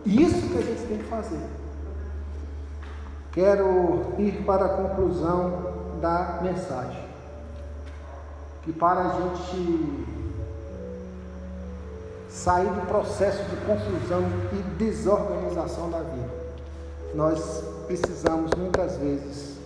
[0.06, 1.44] Isso que a gente tem que fazer.
[3.32, 7.04] Quero ir para a conclusão da mensagem.
[8.62, 10.06] Que para a gente
[12.28, 16.30] sair do processo de confusão e desorganização da vida,
[17.14, 19.58] nós precisamos muitas vezes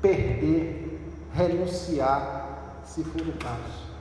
[0.00, 1.00] perder,
[1.32, 3.93] renunciar, se for o caso.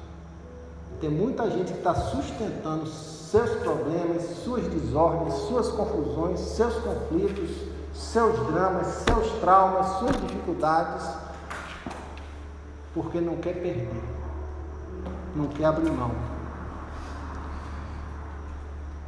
[1.03, 7.49] Tem muita gente que está sustentando seus problemas, suas desordens, suas confusões, seus conflitos,
[7.93, 11.05] seus dramas, seus traumas, suas dificuldades,
[12.93, 14.01] porque não quer perder,
[15.35, 16.11] não quer abrir mão.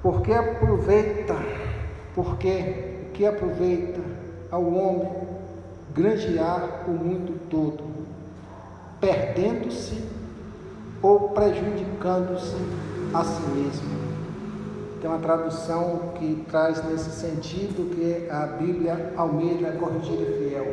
[0.04, 1.36] Porque aproveita,
[2.14, 4.02] porque o que aproveita
[4.52, 5.14] ao homem
[5.94, 7.86] granjear o mundo todo,
[9.00, 10.15] perdendo-se
[11.06, 12.56] ou prejudicando-se
[13.14, 13.96] a si mesmo.
[15.00, 20.66] Tem uma tradução que traz nesse sentido que a Bíblia Almeida é corrigida e fiel.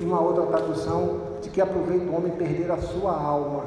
[0.00, 3.64] E uma outra tradução de que aproveita o homem perder a sua alma.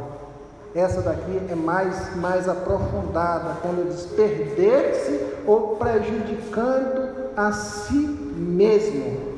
[0.73, 7.93] Essa daqui é mais, mais aprofundada, quando diz perder-se ou prejudicando a si
[8.37, 9.35] mesmo.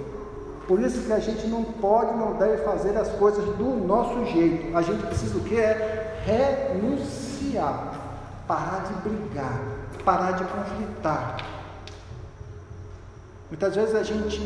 [0.68, 4.78] Por isso que a gente não pode, não deve fazer as coisas do nosso jeito.
[4.78, 7.94] A gente precisa o que é renunciar,
[8.46, 9.60] parar de brigar,
[10.04, 11.38] parar de conflitar.
[13.50, 14.42] Muitas vezes a gente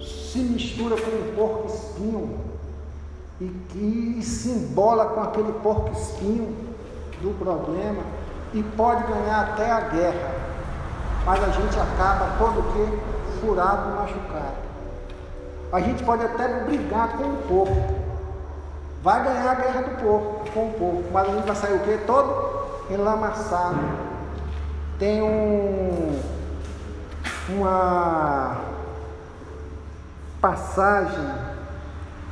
[0.00, 2.40] se mistura com um porco espinho
[3.40, 6.56] e que se embola com aquele porco espinho
[7.22, 8.02] do problema
[8.52, 10.34] e pode ganhar até a guerra,
[11.24, 14.70] mas a gente acaba todo que furado machucado.
[15.72, 17.99] A gente pode até brigar com o porco,
[19.02, 21.80] vai ganhar a guerra do porco, com o porco, mas a gente vai sair o
[21.80, 21.98] quê?
[22.06, 23.78] Todo enlamaçado.
[24.98, 26.20] Tem um,
[27.48, 28.56] uma
[30.40, 31.26] passagem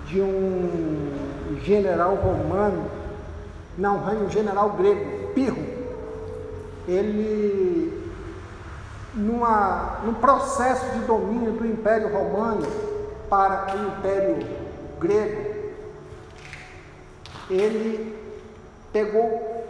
[0.06, 2.90] de um general romano,
[3.76, 5.78] não, um general grego, Pirro.
[6.86, 8.12] Ele,
[9.14, 12.66] numa, num processo de domínio do Império Romano
[13.28, 14.38] para o Império
[14.98, 15.47] Grego,
[17.50, 18.16] ele
[18.92, 19.64] pegou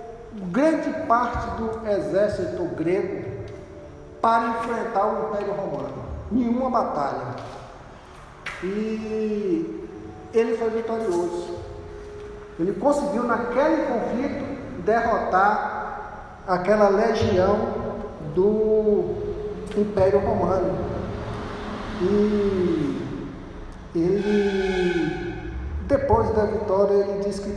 [0.51, 3.29] grande parte do exército grego
[4.21, 6.05] para enfrentar o Império Romano.
[6.31, 7.37] Nenhuma batalha.
[8.63, 9.89] E
[10.35, 11.59] ele foi vitorioso.
[12.59, 17.57] Ele conseguiu, naquele conflito, derrotar aquela legião
[18.35, 19.15] do
[19.77, 20.77] Império Romano.
[22.03, 23.01] E
[23.95, 25.28] ele,
[25.89, 27.53] depois da vitória, ele diz que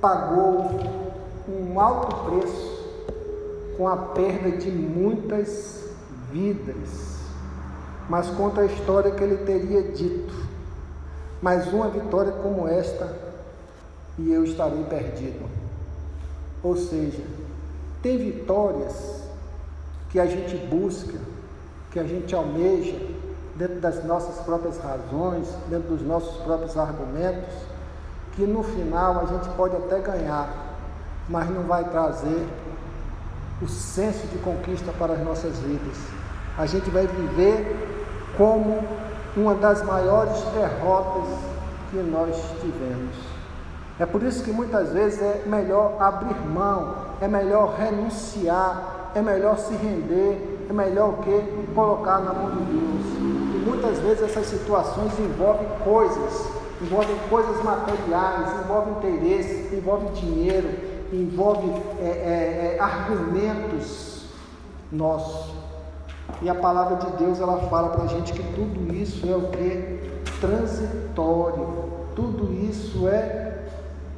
[0.00, 0.70] pagou
[1.48, 2.74] um alto preço
[3.76, 5.84] com a perda de muitas
[6.32, 7.14] vidas.
[8.08, 10.44] Mas conta a história que ele teria dito
[11.44, 13.14] mas uma vitória como esta
[14.18, 15.46] e eu estarei perdido.
[16.62, 17.22] Ou seja,
[18.02, 19.24] tem vitórias
[20.08, 21.18] que a gente busca,
[21.90, 22.98] que a gente almeja
[23.56, 27.52] dentro das nossas próprias razões, dentro dos nossos próprios argumentos,
[28.34, 30.48] que no final a gente pode até ganhar,
[31.28, 32.46] mas não vai trazer
[33.62, 35.96] o senso de conquista para as nossas vidas.
[36.58, 38.82] A gente vai viver como
[39.36, 41.28] uma das maiores derrotas
[41.90, 43.16] que nós tivemos.
[43.98, 49.56] É por isso que muitas vezes é melhor abrir mão, é melhor renunciar, é melhor
[49.56, 51.66] se render, é melhor o que?
[51.74, 53.06] Colocar na mão de Deus.
[53.54, 56.48] E muitas vezes essas situações envolvem coisas,
[56.84, 60.68] envolvem coisas materiais, envolvem interesses, envolvem dinheiro,
[61.12, 64.26] envolve é, é, é, argumentos
[64.92, 65.54] nossos.
[66.42, 69.48] E a palavra de Deus ela fala para a gente que tudo isso é o
[69.48, 70.22] que?
[70.40, 71.84] Transitório.
[72.14, 73.64] Tudo isso é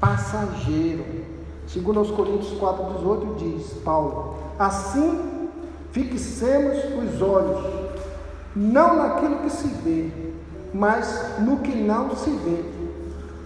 [0.01, 1.05] passageiro.
[1.67, 5.49] Segundo aos Coríntios 4,18 diz Paulo, assim
[5.93, 7.64] fixemos os olhos,
[8.55, 10.26] não naquilo que se vê,
[10.77, 12.62] mas no que não se vê.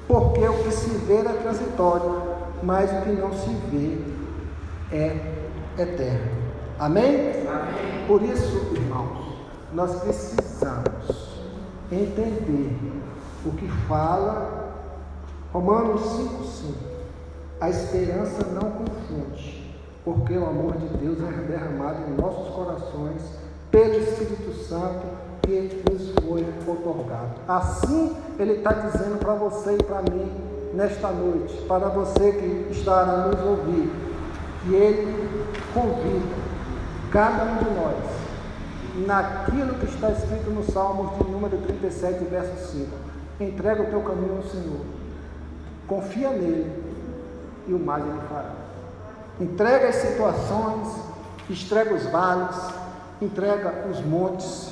[0.08, 2.22] Porque o que se vê é transitório,
[2.62, 3.98] mas o que não se vê
[4.92, 5.16] é
[5.78, 6.32] eterno.
[6.78, 7.46] Amém?
[7.46, 8.06] Amém?
[8.08, 9.36] Por isso, irmãos,
[9.72, 11.38] nós precisamos
[11.92, 12.76] entender
[13.46, 14.74] o que fala
[15.52, 16.74] Romanos 5,5.
[17.60, 23.22] A esperança não confunde, porque o amor de Deus é derramado em nossos corações
[23.70, 25.19] pelo Espírito Santo
[25.50, 27.30] que nos foi otorgado.
[27.48, 30.30] Assim, Ele está dizendo para você e para mim
[30.74, 33.90] nesta noite, para você que está a nos ouvir,
[34.62, 36.50] que Ele convida
[37.10, 42.88] cada um de nós, naquilo que está escrito no Salmos de número 37, verso 5.
[43.40, 44.80] Entrega o teu caminho ao Senhor,
[45.88, 46.70] confia nele
[47.66, 48.52] e o mais ele fará.
[49.40, 50.88] Entrega as situações,
[51.48, 52.56] entrega os vales,
[53.20, 54.69] entrega os montes,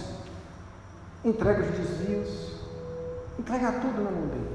[1.28, 2.52] entrega os desvios,
[3.38, 4.48] entrega tudo na mão dele.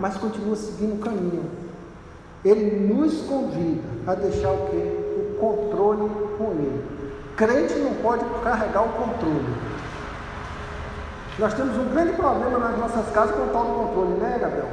[0.00, 1.44] Mas continua seguindo o caminho.
[2.44, 5.04] Ele nos convida a deixar o que?
[5.44, 6.08] controle
[6.38, 6.84] com ele.
[7.36, 9.54] Crente não pode carregar o controle.
[11.38, 14.68] Nós temos um grande problema nas nossas casas com o tal do controle, né, Gabriel?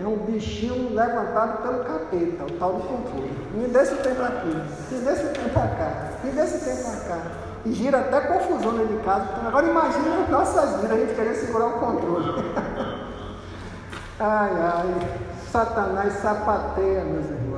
[0.00, 3.30] É um bichinho levantado pelo capeta, o tal do controle.
[3.54, 4.48] Me dê esse tempo aqui,
[4.90, 7.51] me dê esse tempo para cá, me dê esse tempo para cá.
[7.64, 9.26] E gira até confusão dentro de casa.
[9.32, 12.26] Então, agora imagina nossas vidas, a gente querer segurar o controle.
[14.18, 17.52] ai, ai, Satanás sapateia, meus irmãos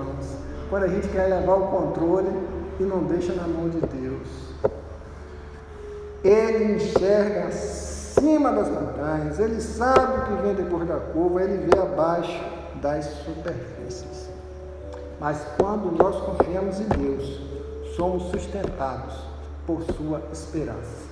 [0.74, 2.28] quando a gente quer levar o controle
[2.80, 4.28] e não deixa na mão de Deus.
[6.24, 11.78] Ele enxerga acima das montanhas, ele sabe o que vem depois da curva, ele vê
[11.78, 12.42] abaixo
[12.82, 14.28] das superfícies.
[15.20, 17.40] Mas quando nós confiamos em Deus,
[17.94, 19.14] somos sustentados
[19.66, 21.04] por sua esperança.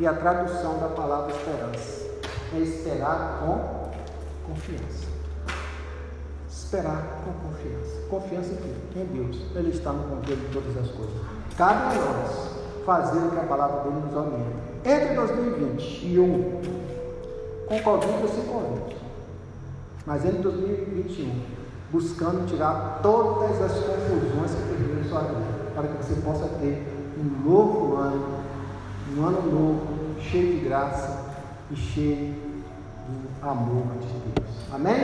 [0.00, 2.06] E a tradução da palavra esperança
[2.54, 5.08] é esperar com confiança.
[6.48, 8.06] Esperar com confiança.
[8.08, 8.52] Confiança
[8.96, 9.36] em Deus.
[9.54, 11.14] Ele está no controle de todas as coisas.
[11.56, 14.68] Cabe a nós fazer o que a palavra dele nos orienta.
[14.84, 16.60] Entre 2021,
[17.68, 18.96] com Covid se corrige.
[20.06, 21.42] Mas entre 2021,
[21.90, 26.87] buscando tirar todas as confusões que perderam sua vida, para que você possa ter
[27.18, 28.44] um novo ano,
[29.16, 31.24] um ano novo, cheio de graça
[31.70, 32.34] e cheio
[33.08, 34.48] do amor de Deus.
[34.72, 34.94] Amém?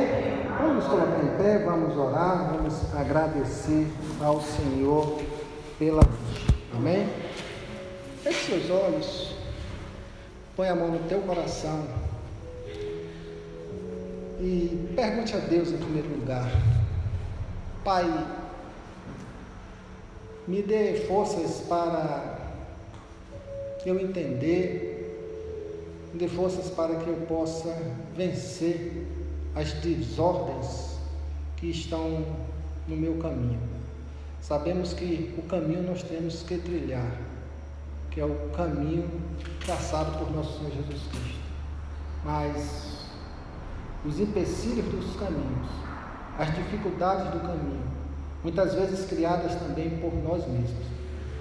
[0.61, 3.89] Vamos colocar em pé, vamos orar, vamos agradecer
[4.21, 5.21] ao Senhor
[5.79, 6.55] pela vida.
[6.77, 7.09] Amém?
[8.23, 9.37] Feche seus olhos,
[10.57, 11.85] põe a mão no teu coração
[14.41, 16.49] e pergunte a Deus em primeiro lugar:
[17.85, 18.05] Pai,
[20.47, 22.38] me dê forças para
[23.86, 24.95] eu entender,
[26.12, 27.74] me dê forças para que eu possa
[28.16, 29.07] vencer
[29.55, 30.99] as desordens
[31.57, 32.24] que estão
[32.86, 33.61] no meu caminho.
[34.40, 37.18] Sabemos que o caminho nós temos que trilhar,
[38.11, 39.09] que é o caminho
[39.64, 41.45] traçado por nosso Senhor Jesus Cristo.
[42.22, 43.07] Mas
[44.05, 45.68] os empecilhos dos caminhos,
[46.38, 47.93] as dificuldades do caminho,
[48.45, 50.86] muitas vezes criadas também por nós mesmos.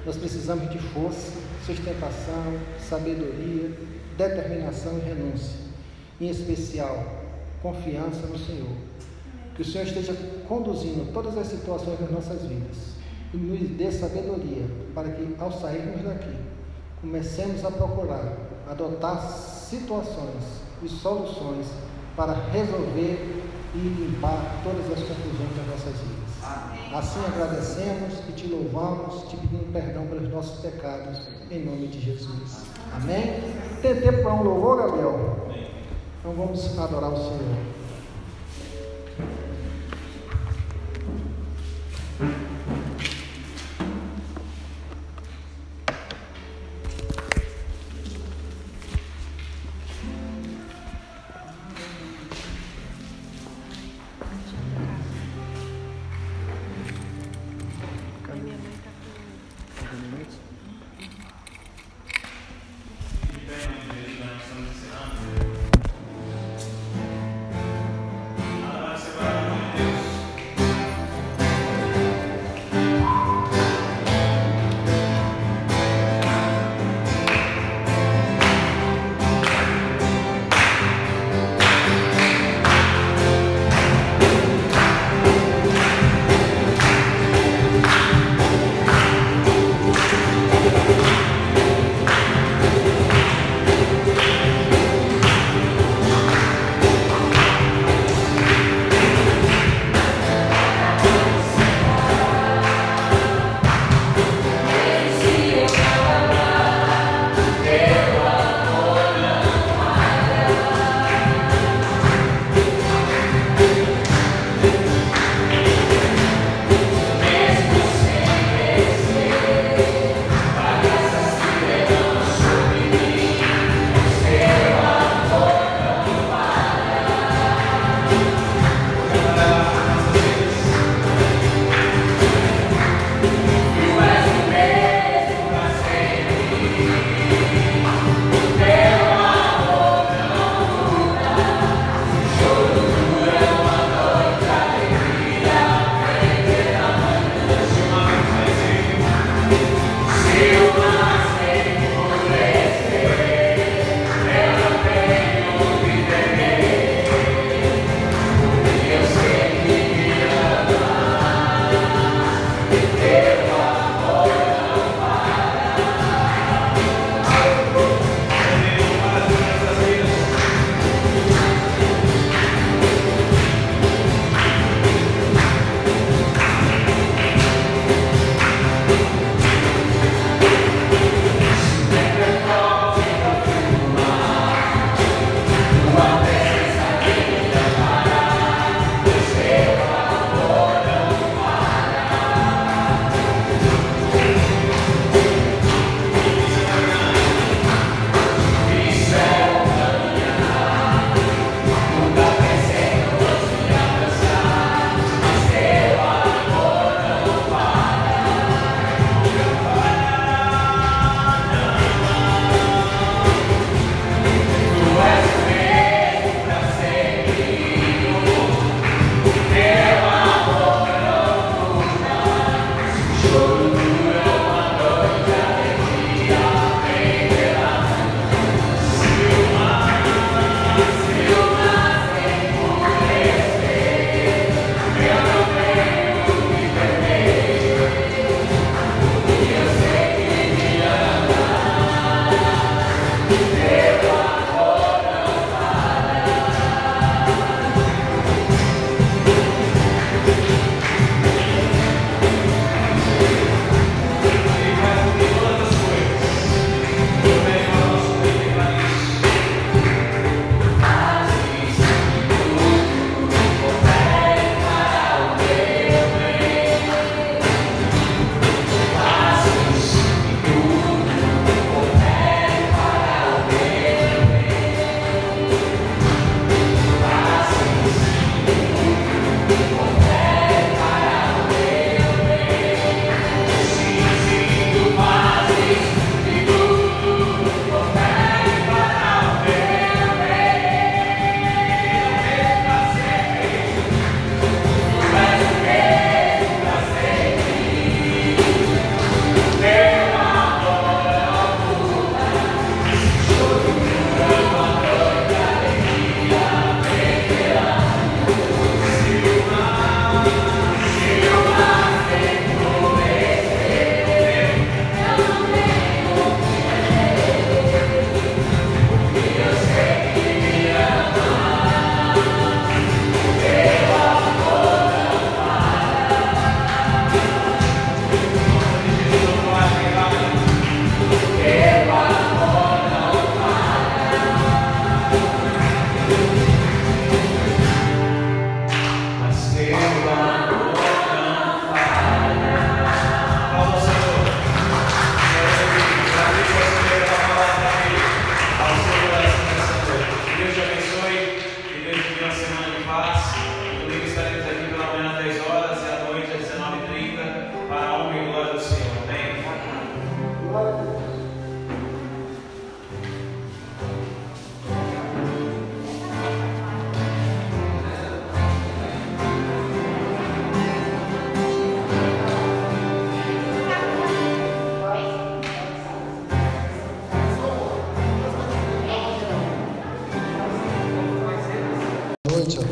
[0.05, 1.33] Nós precisamos de força,
[1.65, 3.77] sustentação, sabedoria,
[4.17, 5.59] determinação e renúncia.
[6.19, 7.05] Em especial,
[7.61, 8.75] confiança no Senhor.
[9.55, 10.15] Que o Senhor esteja
[10.47, 12.93] conduzindo todas as situações das nossas vidas
[13.33, 16.35] e nos dê sabedoria para que, ao sairmos daqui,
[17.01, 18.37] comecemos a procurar
[18.69, 20.43] adotar situações
[20.81, 21.67] e soluções
[22.15, 23.43] para resolver
[23.75, 26.23] e limpar todas as confusões das nossas vidas.
[26.93, 32.65] Assim agradecemos e te louvamos, te pedimos perdão pelos nossos pecados, em nome de Jesus.
[32.93, 33.41] Amém?
[33.81, 35.47] Tem tempo para um louvor, Gabriel?
[36.19, 37.82] Então vamos adorar o Senhor.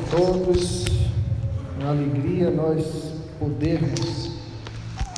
[0.10, 0.86] Todos.
[1.80, 4.32] Uma alegria nós podermos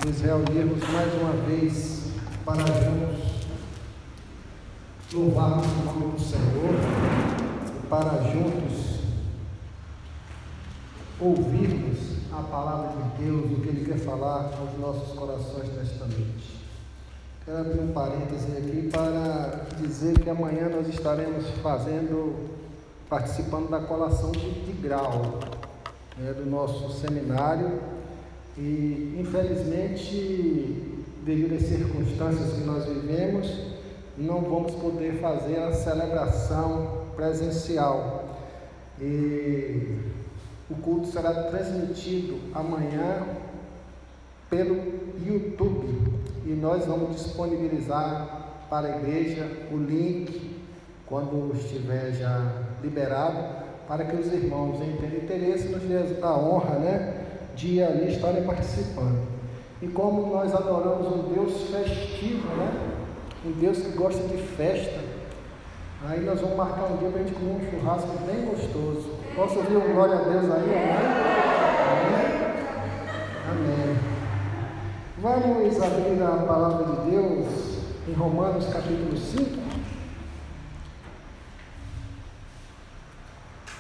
[0.05, 2.03] nos reunirmos mais uma vez
[2.45, 3.34] para juntos
[5.13, 6.74] louvarmos o nome do Senhor
[7.67, 8.99] e para juntos
[11.19, 11.99] ouvirmos
[12.32, 16.63] a palavra de Deus, o que Ele quer falar aos nossos corações nesta noite.
[17.45, 22.49] Quero abrir um parêntese aqui para dizer que amanhã nós estaremos fazendo,
[23.10, 25.39] participando da colação de, de grau
[26.18, 27.80] né, do nosso seminário
[28.58, 33.74] e infelizmente, devido às circunstâncias que nós vivemos,
[34.18, 38.26] não vamos poder fazer a celebração presencial.
[39.01, 39.97] E
[40.70, 43.26] o culto será transmitido amanhã
[44.49, 44.76] pelo
[45.26, 50.53] YouTube e nós vamos disponibilizar para a igreja o link
[51.06, 52.51] quando estiver já
[52.82, 57.14] liberado para que os irmãos ter interesse nos dê a honra, né,
[57.56, 59.22] de ali estarem participando.
[59.82, 62.72] E como nós adoramos um Deus festivo, né,
[63.45, 64.99] um Deus que gosta de festa,
[66.08, 69.10] aí nós vamos marcar um dia para a gente comer um churrasco bem gostoso.
[69.36, 70.72] Posso ouvir um glória a Deus aí?
[71.91, 72.34] Amém.
[73.51, 73.97] Amém.
[75.22, 77.74] Vamos abrir a palavra de Deus
[78.08, 79.62] em Romanos capítulo 5,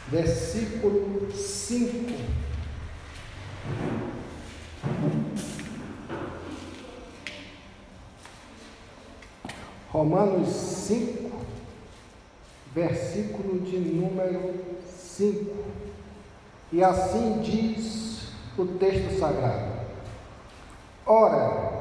[0.09, 2.13] versículo 5.
[9.89, 11.31] Romanos 5,
[12.73, 14.55] versículo de número
[14.87, 15.51] 5.
[16.71, 19.71] E assim diz o texto sagrado.
[21.05, 21.73] Ora,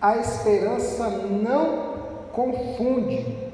[0.00, 1.96] a esperança não
[2.32, 3.50] confunde,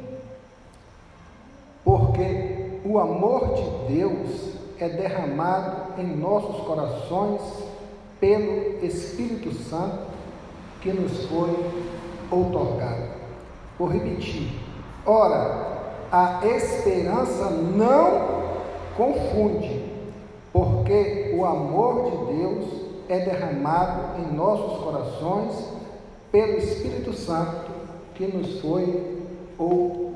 [1.84, 2.51] porque
[2.84, 7.40] o amor de Deus é derramado em nossos corações
[8.18, 10.06] pelo Espírito Santo
[10.80, 11.56] que nos foi
[12.30, 13.04] outorgado.
[13.78, 14.50] Vou repetir.
[15.06, 18.42] Ora, a esperança não
[18.96, 19.84] confunde,
[20.52, 22.64] porque o amor de Deus
[23.08, 25.68] é derramado em nossos corações
[26.30, 27.70] pelo Espírito Santo
[28.14, 29.22] que nos foi
[29.58, 30.11] outorgado.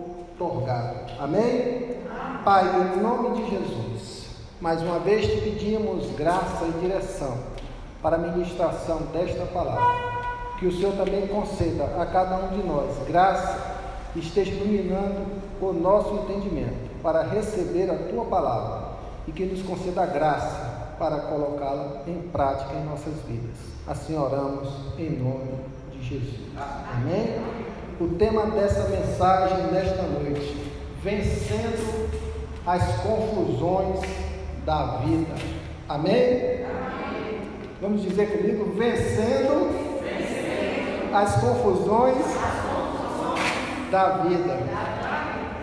[1.18, 1.96] Amém?
[2.44, 2.64] Pai,
[2.94, 4.26] em nome de Jesus,
[4.60, 7.38] mais uma vez te pedimos graça e direção
[8.02, 10.16] para a ministração desta palavra.
[10.58, 13.76] Que o Senhor também conceda a cada um de nós graça
[14.14, 15.26] esteja iluminando
[15.60, 22.02] o nosso entendimento para receber a tua palavra e que nos conceda graça para colocá-la
[22.06, 23.56] em prática em nossas vidas.
[23.86, 24.68] Assim oramos
[24.98, 25.60] em nome
[25.92, 26.40] de Jesus.
[26.94, 27.75] Amém?
[27.98, 30.70] O tema dessa mensagem nesta noite:
[31.02, 32.10] vencendo
[32.66, 34.00] as confusões
[34.66, 35.34] da vida.
[35.88, 36.64] Amém?
[36.64, 37.40] Amém.
[37.80, 39.70] Vamos dizer comigo: vencendo,
[40.02, 41.14] vencendo.
[41.14, 44.58] As, confusões as confusões da vida.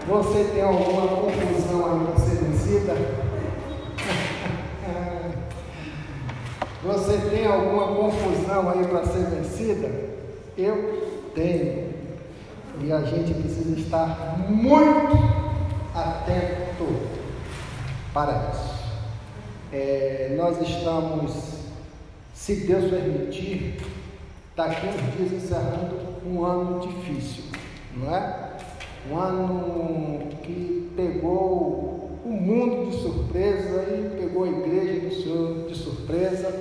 [0.08, 2.94] Você tem alguma confusão aí para ser vencida?
[6.84, 9.90] Você tem alguma confusão aí para ser vencida?
[10.58, 11.83] Eu tenho.
[12.82, 15.18] E a gente precisa estar muito
[15.94, 17.02] atento
[18.14, 18.74] para isso.
[19.72, 21.60] É, nós estamos,
[22.34, 23.78] se Deus permitir,
[24.56, 27.46] daqui uns dias encerrando um ano difícil,
[27.96, 28.54] não é?
[29.12, 36.54] Um ano que pegou o mundo de surpresa e pegou a igreja de surpresa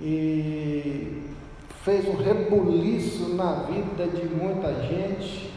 [0.00, 1.27] e
[1.88, 5.50] fez um rebuliço na vida de muita gente,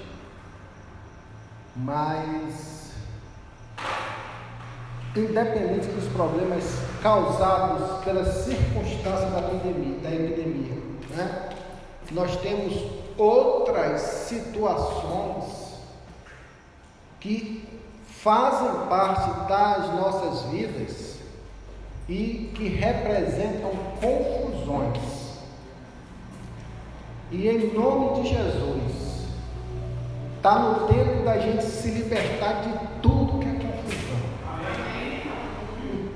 [1.75, 2.93] mas
[5.13, 6.63] independente dos problemas
[7.03, 11.49] causados pelas circunstâncias da epidemia, da epidemia né?
[12.11, 12.81] nós temos
[13.17, 15.81] outras situações
[17.19, 17.67] que
[18.07, 21.17] fazem parte das nossas vidas
[22.07, 25.20] e que representam confusões.
[27.31, 29.25] E em nome de Jesus,
[30.35, 34.19] está no tempo da gente se libertar de tudo que é confusão.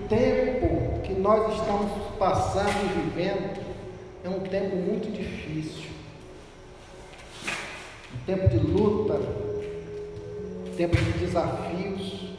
[0.03, 1.89] O tempo que nós estamos
[2.20, 3.63] passando e vivendo
[4.26, 5.89] é um tempo muito difícil.
[8.13, 12.36] Um tempo de luta, um tempo de desafios.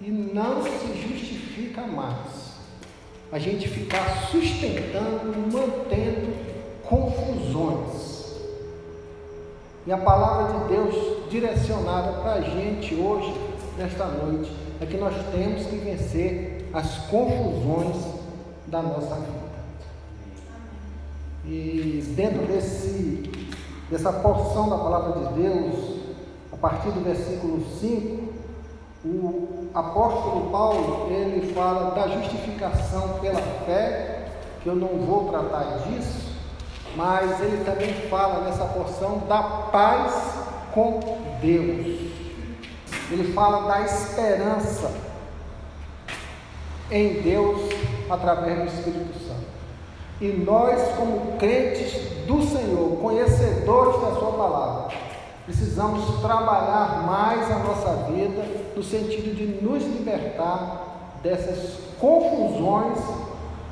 [0.00, 2.54] E não se justifica mais
[3.32, 6.53] a gente ficar sustentando, mantendo
[6.88, 8.04] confusões.
[9.86, 13.34] E a palavra de Deus direcionada para a gente hoje,
[13.76, 17.96] nesta noite, é que nós temos que vencer as confusões
[18.66, 19.44] da nossa vida.
[21.46, 23.30] E dentro desse,
[23.90, 26.00] dessa porção da palavra de Deus,
[26.52, 28.32] a partir do versículo 5,
[29.04, 34.28] o apóstolo Paulo, ele fala da justificação pela fé,
[34.62, 36.23] que eu não vou tratar disso,
[36.96, 40.12] mas ele também fala nessa porção da paz
[40.72, 41.00] com
[41.40, 42.12] Deus.
[43.10, 44.90] Ele fala da esperança
[46.90, 47.70] em Deus
[48.08, 49.44] através do Espírito Santo.
[50.20, 51.92] E nós, como crentes
[52.26, 54.94] do Senhor, conhecedores da Sua palavra,
[55.44, 62.98] precisamos trabalhar mais a nossa vida no sentido de nos libertar dessas confusões,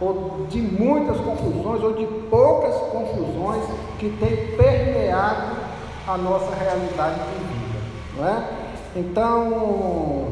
[0.03, 3.63] ou de muitas confusões, ou de poucas confusões
[3.99, 5.57] que têm permeado
[6.09, 7.79] a nossa realidade de vida.
[8.17, 8.49] Não é?
[8.97, 10.27] Então,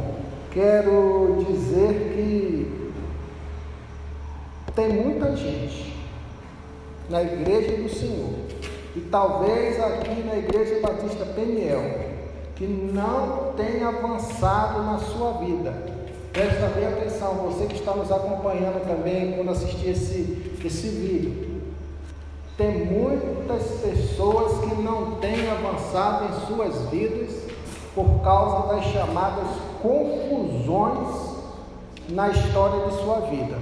[0.50, 2.92] quero dizer que
[4.74, 5.96] tem muita gente
[7.08, 8.34] na igreja do Senhor,
[8.96, 11.82] e talvez aqui na igreja Batista Peniel,
[12.56, 15.99] que não tem avançado na sua vida.
[16.32, 21.60] Presta bem atenção, você que está nos acompanhando também quando assistir esse, esse vídeo.
[22.56, 27.34] Tem muitas pessoas que não têm avançado em suas vidas
[27.94, 29.48] por causa das chamadas
[29.82, 31.36] confusões
[32.10, 33.58] na história de sua vida.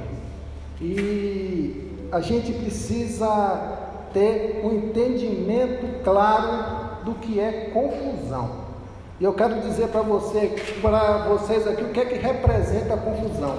[0.81, 3.79] E a gente precisa
[4.13, 8.68] ter um entendimento claro do que é confusão.
[9.21, 12.97] E eu quero dizer para você, para vocês aqui o que é que representa a
[12.97, 13.57] confusão.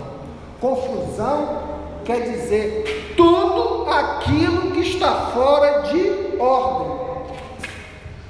[0.61, 1.59] Confusão
[2.05, 6.99] quer dizer tudo aquilo que está fora de ordem.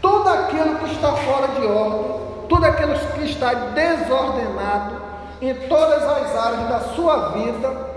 [0.01, 4.95] Tudo aquilo que está fora de ordem, tudo aquilo que está desordenado
[5.39, 7.89] em todas as áreas da sua vida,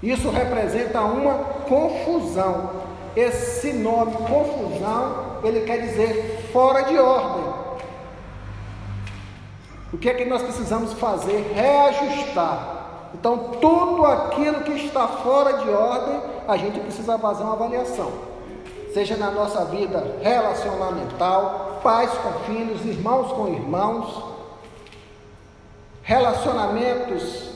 [0.00, 1.34] isso representa uma
[1.68, 2.70] confusão.
[3.16, 7.47] Esse nome confusão, ele quer dizer fora de ordem.
[9.92, 11.52] O que é que nós precisamos fazer?
[11.54, 12.78] Reajustar.
[13.14, 18.12] Então, tudo aquilo que está fora de ordem, a gente precisa fazer uma avaliação.
[18.92, 24.24] Seja na nossa vida relacionamental, pais com filhos, irmãos com irmãos,
[26.02, 27.48] relacionamentos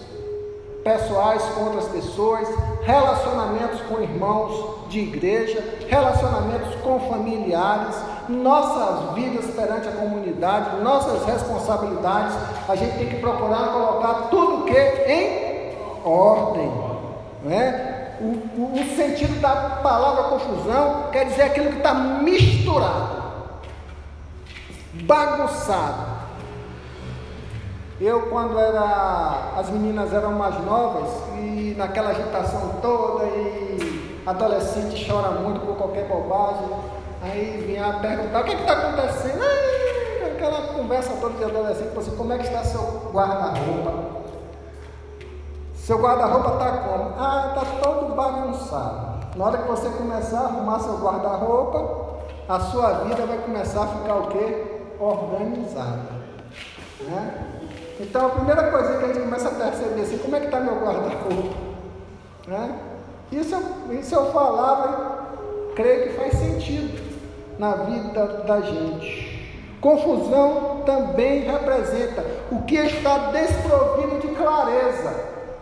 [0.82, 2.48] pessoais com outras pessoas,
[2.82, 7.96] relacionamentos com irmãos de igreja, relacionamentos com familiares,
[8.28, 12.34] nossas vidas perante a comunidade, nossas responsabilidades,
[12.68, 16.70] a gente tem que procurar colocar tudo que em ordem,
[17.44, 18.16] não é?
[18.20, 18.24] O,
[18.60, 23.22] o, o sentido da palavra confusão quer dizer aquilo que está misturado,
[25.04, 26.12] bagunçado.
[28.00, 31.08] Eu, quando era, as meninas eram mais novas
[31.38, 36.66] e naquela agitação toda e adolescente chora muito por qualquer bobagem,
[37.22, 39.44] Aí vinha perguntar, o que é está acontecendo?
[40.34, 44.22] Aquela conversa toda de adolescente, assim, como é que está seu guarda-roupa?
[45.76, 47.14] Seu guarda-roupa está como?
[47.16, 49.26] Ah, está todo bagunçado.
[49.36, 52.18] Na hora que você começar a arrumar seu guarda-roupa,
[52.48, 54.82] a sua vida vai começar a ficar o quê?
[54.98, 56.22] Organizada.
[57.02, 57.46] Né?
[58.00, 60.58] Então a primeira coisa que a gente começa a perceber assim, como é que está
[60.58, 61.56] meu guarda-roupa?
[62.48, 62.78] Né?
[63.30, 63.56] Isso,
[63.92, 65.28] isso eu falava,
[65.76, 67.11] creio que faz sentido
[67.62, 69.40] na vida da gente.
[69.80, 75.14] Confusão também representa o que está desprovido de clareza,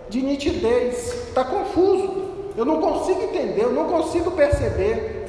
[0.09, 1.29] de nitidez.
[1.29, 2.31] Está confuso.
[2.57, 5.29] Eu não consigo entender, eu não consigo perceber.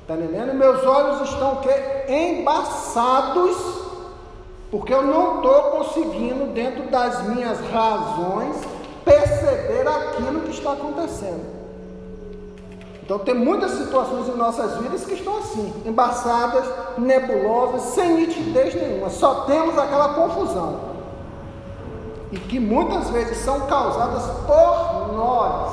[0.00, 0.54] Está entendendo?
[0.54, 1.70] Meus olhos estão o quê?
[2.08, 3.56] Embaçados,
[4.72, 8.56] porque eu não estou conseguindo, dentro das minhas razões,
[9.04, 11.61] perceber aquilo que está acontecendo.
[13.12, 16.64] Então tem muitas situações em nossas vidas que estão assim, embaçadas,
[16.96, 19.10] nebulosas, sem nitidez nenhuma.
[19.10, 20.80] Só temos aquela confusão.
[22.30, 25.72] E que muitas vezes são causadas por nós.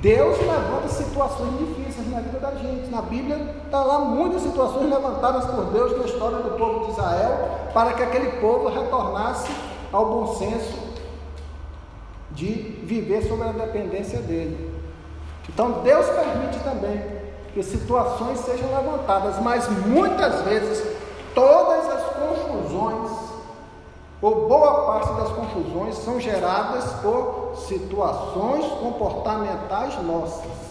[0.00, 2.88] Deus levanta situações difíceis na vida da gente.
[2.88, 7.50] Na Bíblia está lá muitas situações levantadas por Deus na história do povo de Israel
[7.74, 9.50] para que aquele povo retornasse
[9.92, 10.86] ao bom senso
[12.30, 12.52] de
[12.84, 14.67] viver sob a dependência dele.
[15.48, 17.02] Então Deus permite também
[17.52, 20.84] que situações sejam levantadas, mas muitas vezes
[21.34, 23.10] todas as confusões,
[24.20, 30.68] ou boa parte das confusões, são geradas por situações comportamentais nossas.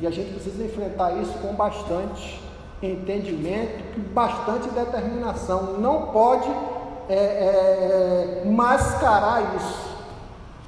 [0.00, 2.42] E a gente precisa enfrentar isso com bastante
[2.82, 5.78] entendimento, com bastante determinação.
[5.78, 6.48] Não pode
[7.08, 9.95] é, é, mascarar isso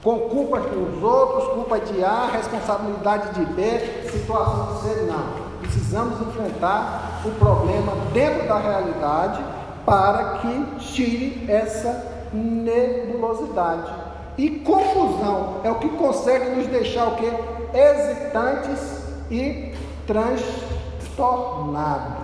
[0.08, 3.78] com culpa dos outros, culpa de A, responsabilidade de B,
[4.10, 5.02] situação de C.
[5.02, 5.46] Não.
[5.60, 9.44] Precisamos enfrentar o problema dentro da realidade
[9.84, 13.92] para que tire essa nebulosidade.
[14.38, 17.30] E confusão é o que consegue nos deixar o que?
[17.76, 19.74] Hesitantes e
[20.06, 22.16] transtornados.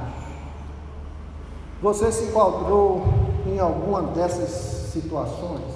[1.82, 3.04] Você se enquadrou
[3.46, 4.48] em alguma dessas
[4.90, 5.73] situações?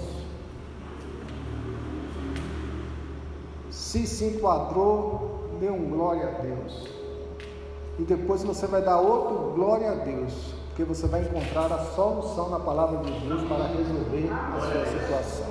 [3.89, 6.87] Se se enquadrou, dê um glória a Deus.
[7.99, 12.51] E depois você vai dar outro glória a Deus, porque você vai encontrar a solução
[12.51, 15.47] na palavra de Deus para resolver a sua situação.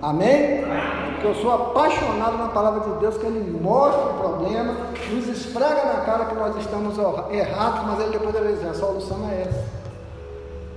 [0.00, 0.62] Amém?
[1.10, 4.74] Porque eu sou apaixonado na palavra de Deus, que Ele mostra o problema,
[5.10, 6.96] nos esfrega na cara que nós estamos
[7.30, 9.64] errados, mas Ele depois ele diz, a solução é essa.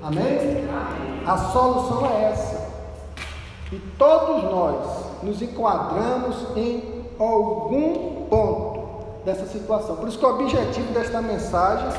[0.03, 0.68] Amém?
[1.26, 2.66] A solução é essa.
[3.72, 8.76] E todos nós nos enquadramos em algum ponto
[9.26, 9.95] dessa situação.
[9.95, 11.89] Por isso que o objetivo desta mensagem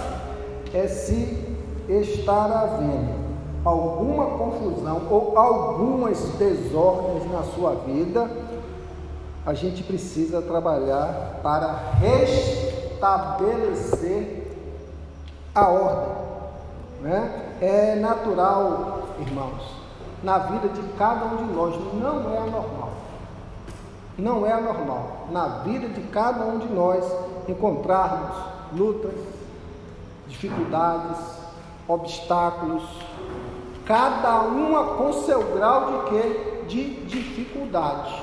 [0.72, 1.44] é se
[1.88, 3.26] estar havendo
[3.64, 8.30] alguma confusão ou algumas desordens na sua vida,
[9.44, 14.46] a gente precisa trabalhar para restabelecer
[15.54, 16.16] a ordem.
[17.00, 17.56] Né?
[17.60, 19.74] É natural, irmãos,
[20.22, 22.85] na vida de cada um de nós, não é anormal
[24.18, 27.04] não é anormal na vida de cada um de nós
[27.48, 28.36] encontrarmos
[28.72, 29.14] lutas,
[30.26, 31.18] dificuldades,
[31.86, 32.82] obstáculos,
[33.84, 36.64] cada uma com seu grau de quê?
[36.66, 38.22] De dificuldade.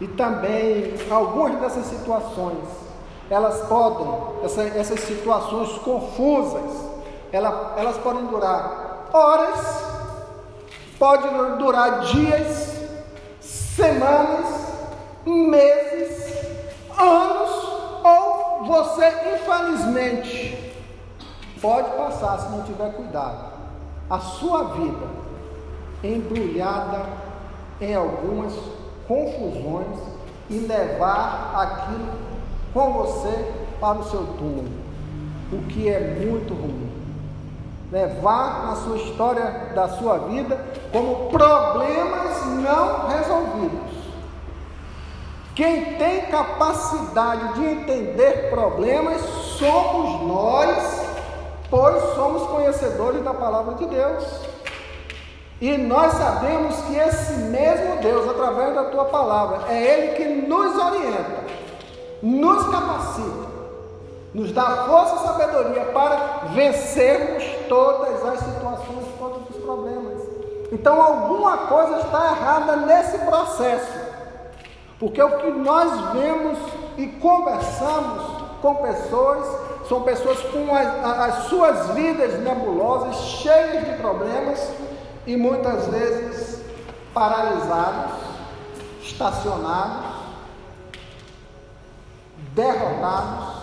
[0.00, 2.64] E também algumas dessas situações,
[3.28, 4.08] elas podem,
[4.44, 6.86] essa, essas situações confusas,
[7.32, 9.84] ela, elas podem durar horas,
[10.98, 12.76] pode durar dias,
[13.40, 14.55] semanas,
[15.30, 16.46] meses,
[16.98, 17.50] anos,
[18.04, 20.74] ou você, infelizmente,
[21.60, 23.52] pode passar, se não tiver cuidado,
[24.08, 25.06] a sua vida
[26.02, 27.06] embrulhada
[27.80, 28.52] em algumas
[29.08, 29.98] confusões
[30.48, 32.12] e levar aquilo
[32.72, 34.70] com você para o seu túmulo,
[35.52, 36.92] o que é muito ruim.
[37.90, 40.58] Levar na sua história da sua vida
[40.92, 43.95] como problemas não resolvidos.
[45.56, 49.22] Quem tem capacidade de entender problemas
[49.58, 51.00] somos nós,
[51.70, 54.22] pois somos conhecedores da palavra de Deus.
[55.58, 60.76] E nós sabemos que esse mesmo Deus, através da tua palavra, é Ele que nos
[60.76, 61.44] orienta,
[62.22, 63.46] nos capacita,
[64.34, 70.22] nos dá força e sabedoria para vencermos todas as situações, todos os problemas.
[70.70, 74.05] Então, alguma coisa está errada nesse processo.
[74.98, 76.58] Porque o que nós vemos
[76.96, 78.22] e conversamos
[78.62, 79.46] com pessoas,
[79.88, 84.72] são pessoas com as, as suas vidas nebulosas, cheias de problemas
[85.26, 86.64] e muitas vezes
[87.12, 88.12] paralisados,
[89.02, 90.16] estacionados,
[92.54, 93.56] derrotados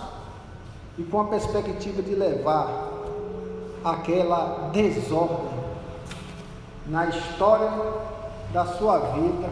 [0.98, 2.68] e com a perspectiva de levar
[3.84, 5.64] aquela desordem
[6.86, 7.72] na história
[8.54, 9.50] da sua vida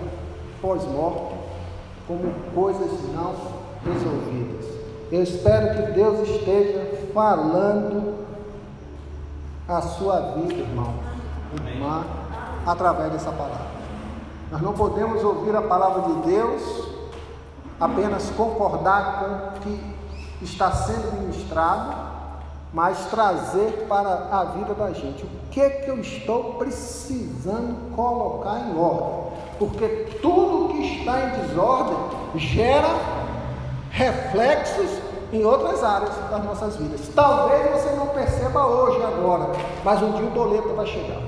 [0.62, 1.41] pós-morte
[2.08, 3.34] como coisas não
[3.84, 4.66] resolvidas.
[5.12, 8.26] Eu espero que Deus esteja falando
[9.68, 10.94] a sua vida, irmão,
[11.66, 12.06] irmã,
[12.66, 13.72] através dessa palavra.
[14.52, 16.62] Nós não podemos ouvir a palavra de Deus
[17.80, 19.96] apenas concordar com o que
[20.42, 21.96] está sendo ministrado,
[22.74, 28.78] mas trazer para a vida da gente o que, que eu estou precisando colocar em
[28.78, 29.22] ordem
[29.62, 29.88] porque
[30.24, 31.96] tudo que está em desordem
[32.36, 32.90] gera
[33.92, 34.90] reflexos
[35.32, 37.02] em outras áreas das nossas vidas.
[37.14, 39.52] Talvez você não perceba hoje, agora,
[39.86, 41.22] mas um dia o boleto vai chegar.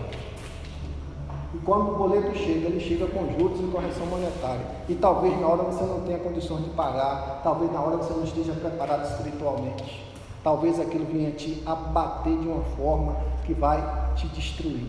[1.54, 4.66] E quando o boleto chega, ele chega com juros e correção monetária.
[4.90, 8.24] E talvez na hora você não tenha condições de pagar, talvez na hora você não
[8.24, 10.12] esteja preparado espiritualmente.
[10.44, 13.16] Talvez aquilo venha te abater de uma forma
[13.46, 13.84] que vai
[14.16, 14.88] te destruir.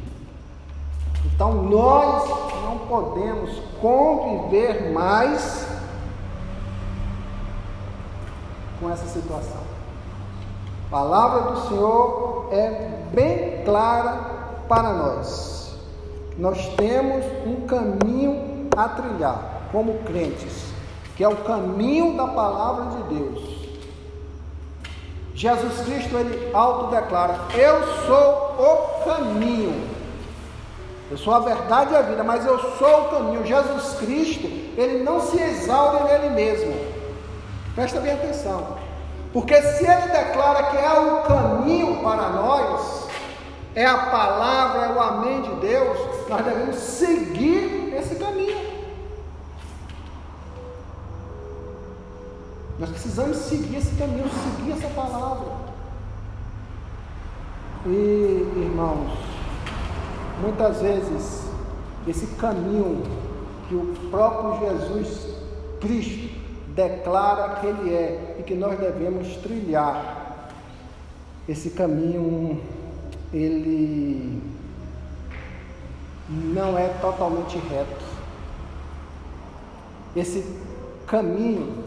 [1.25, 2.29] Então nós
[2.63, 3.51] não podemos
[3.81, 5.67] conviver mais
[8.81, 9.63] com essa situação.
[10.87, 14.35] A palavra do Senhor é bem clara
[14.69, 15.77] para nós.
[16.39, 20.73] Nós temos um caminho a trilhar como crentes,
[21.17, 23.64] que é o caminho da palavra de Deus.
[25.35, 29.95] Jesus Cristo ele autodeclara: Eu sou o caminho
[31.11, 33.45] Eu sou a verdade e a vida, mas eu sou o caminho.
[33.45, 36.75] Jesus Cristo, ele não se exaure nele mesmo.
[37.75, 38.79] Presta bem atenção.
[39.33, 43.09] Porque se ele declara que há um caminho para nós,
[43.75, 48.64] é a palavra, é o amém de Deus, nós devemos seguir esse caminho.
[52.85, 55.53] Nós precisamos seguir esse caminho, seguir essa palavra.
[57.87, 59.09] E, irmãos,
[60.43, 61.49] muitas vezes,
[62.07, 63.03] esse caminho
[63.67, 65.35] que o próprio Jesus
[65.81, 66.39] Cristo
[66.75, 70.51] declara que Ele é e que nós devemos trilhar,
[71.49, 72.61] esse caminho,
[73.33, 74.43] ele
[76.29, 78.05] não é totalmente reto.
[80.15, 80.45] Esse
[81.07, 81.84] caminho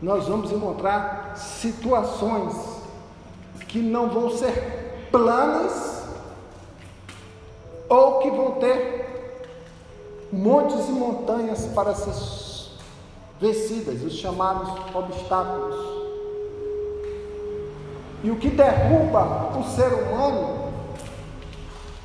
[0.00, 2.54] nós vamos encontrar situações
[3.66, 6.04] que não vão ser planas
[7.88, 9.06] ou que vão ter
[10.32, 12.14] montes e montanhas para ser
[13.40, 15.76] vencidas, os chamados obstáculos.
[18.22, 20.72] E o que derruba o ser humano,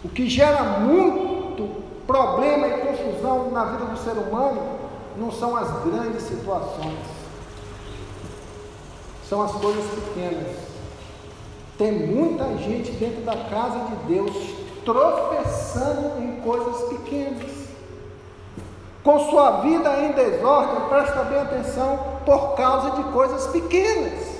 [0.03, 4.79] o que gera muito problema e confusão na vida do ser humano,
[5.17, 7.12] não são as grandes situações
[9.33, 10.55] são as coisas pequenas.
[11.75, 14.31] Tem muita gente dentro da casa de Deus
[14.85, 17.51] tropeçando em coisas pequenas.
[19.03, 24.33] Com sua vida em desordem, presta bem atenção, por causa de coisas pequenas.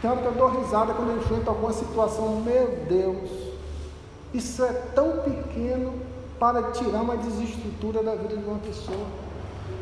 [0.00, 3.28] Tanto eu dou risada quando eu enfrento alguma situação, meu Deus,
[4.32, 5.92] isso é tão pequeno
[6.40, 9.27] para tirar uma desestrutura da vida de uma pessoa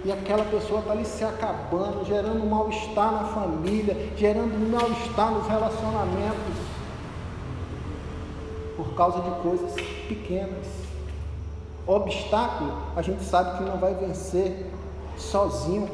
[0.06, 6.54] e aquela pessoa está ali se acabando, gerando mal-estar na família, gerando mal-estar nos relacionamentos,
[8.76, 9.72] por causa de coisas
[10.06, 10.64] pequenas.
[11.88, 14.70] Obstáculo, a gente sabe que não vai vencer
[15.18, 15.90] sozinho.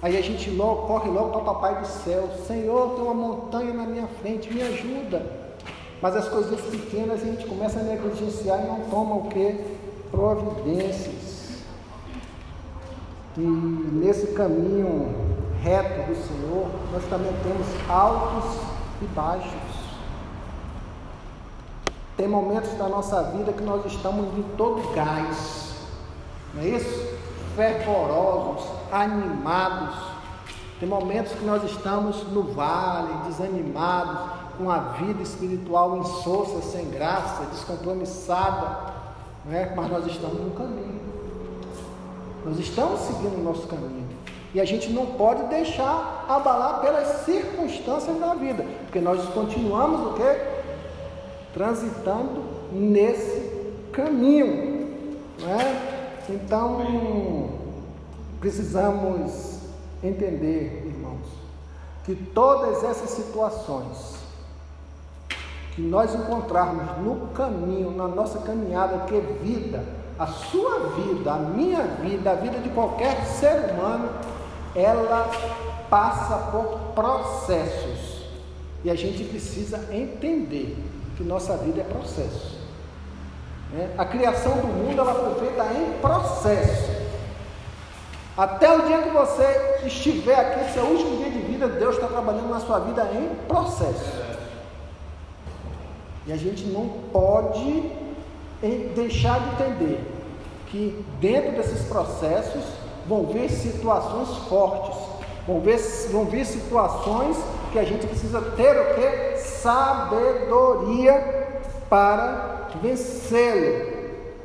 [0.00, 3.74] Aí a gente logo, corre logo para o Papai do céu: Senhor, tem uma montanha
[3.74, 5.26] na minha frente, me ajuda.
[6.00, 9.56] Mas as coisas pequenas a gente começa a negligenciar e não toma o que?
[10.12, 11.27] Providências.
[13.38, 15.14] E nesse caminho
[15.62, 18.60] reto do Senhor, nós também temos altos
[19.00, 19.78] e baixos.
[22.16, 25.72] Tem momentos da nossa vida que nós estamos em todo gás,
[26.52, 27.16] não é isso?
[27.54, 29.94] Fervorosos, animados.
[30.80, 37.44] Tem momentos que nós estamos no vale, desanimados, com a vida espiritual insossa, sem graça,
[37.52, 38.94] descompromissada,
[39.44, 39.72] não é?
[39.76, 41.17] mas nós estamos no caminho.
[42.48, 44.08] Nós estamos seguindo o nosso caminho.
[44.54, 50.14] E a gente não pode deixar abalar pelas circunstâncias da vida, porque nós continuamos o
[50.14, 50.40] quê?
[51.52, 53.52] Transitando nesse
[53.92, 54.88] caminho.
[55.38, 56.24] Né?
[56.30, 57.50] Então,
[58.40, 59.58] precisamos
[60.02, 61.28] entender, irmãos,
[62.04, 64.16] que todas essas situações
[65.74, 71.38] que nós encontrarmos no caminho, na nossa caminhada, que é vida, a sua vida, a
[71.38, 74.10] minha vida, a vida de qualquer ser humano,
[74.74, 75.30] ela
[75.88, 78.18] passa por processos.
[78.84, 80.76] E a gente precisa entender
[81.16, 82.58] que nossa vida é processo.
[83.72, 83.94] Né?
[83.96, 86.98] A criação do mundo ela foi feita em processo.
[88.36, 92.48] Até o dia que você estiver aqui, seu último dia de vida, Deus está trabalhando
[92.48, 94.12] na sua vida em processo.
[96.26, 98.07] E a gente não pode
[98.62, 100.00] deixar de entender
[100.66, 102.64] que dentro desses processos
[103.06, 104.96] vão vir situações fortes,
[105.46, 105.78] vão vir,
[106.10, 107.36] vão vir situações
[107.72, 109.38] que a gente precisa ter o que?
[109.38, 111.14] Sabedoria
[111.88, 113.98] para vencê-lo.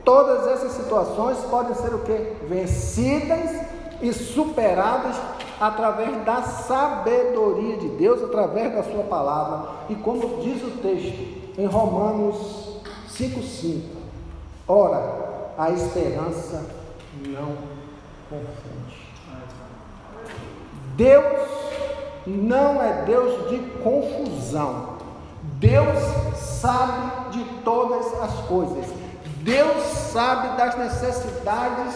[0.04, 2.46] Todas essas situações podem ser o que?
[2.48, 3.62] Vencidas
[4.02, 5.16] e superadas
[5.60, 9.70] através da sabedoria de Deus, através da sua palavra.
[9.90, 14.03] E como diz o texto em Romanos 5,5.
[14.68, 16.64] Ora, a esperança
[17.28, 17.58] não
[18.30, 19.04] confunde.
[20.96, 21.50] Deus
[22.26, 24.94] não é Deus de confusão.
[25.60, 25.98] Deus
[26.38, 28.86] sabe de todas as coisas.
[29.42, 31.96] Deus sabe das necessidades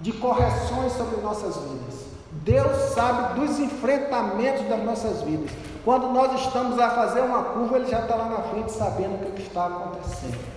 [0.00, 2.06] de correções sobre nossas vidas.
[2.32, 5.50] Deus sabe dos enfrentamentos das nossas vidas.
[5.84, 9.32] Quando nós estamos a fazer uma curva, Ele já está lá na frente sabendo o
[9.32, 10.51] que está acontecendo.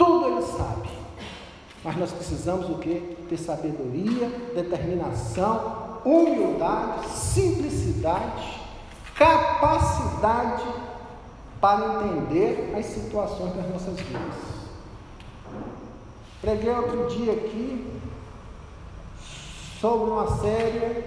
[0.00, 0.88] Tudo Ele sabe.
[1.84, 3.18] Mas nós precisamos o que?
[3.28, 8.62] Ter sabedoria, determinação, humildade, simplicidade,
[9.14, 10.64] capacidade
[11.60, 14.36] para entender as situações das nossas vidas.
[16.40, 18.00] Preguei outro dia aqui
[19.78, 21.04] sobre uma série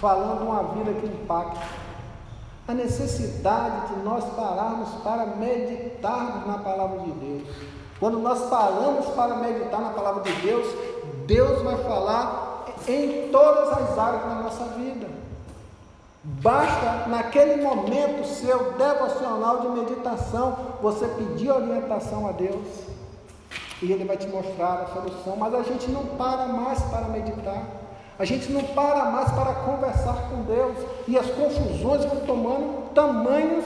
[0.00, 1.60] falando uma vida que impacta.
[2.66, 7.81] A necessidade de nós pararmos para meditarmos na palavra de Deus.
[8.02, 10.66] Quando nós paramos para meditar na palavra de Deus,
[11.24, 15.06] Deus vai falar em todas as áreas da nossa vida.
[16.24, 22.66] Basta naquele momento seu devocional de meditação você pedir orientação a Deus
[23.80, 25.36] e Ele vai te mostrar a solução.
[25.36, 27.62] Mas a gente não para mais para meditar.
[28.18, 30.76] A gente não para mais para conversar com Deus
[31.06, 33.64] e as confusões vão tomando tamanhos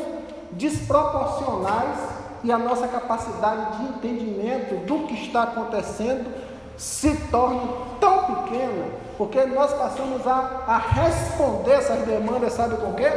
[0.52, 6.32] desproporcionais e a nossa capacidade de entendimento do que está acontecendo
[6.76, 7.62] se torna
[8.00, 8.86] tão pequena,
[9.16, 13.10] porque nós passamos a, a responder essas demandas, sabe com quê?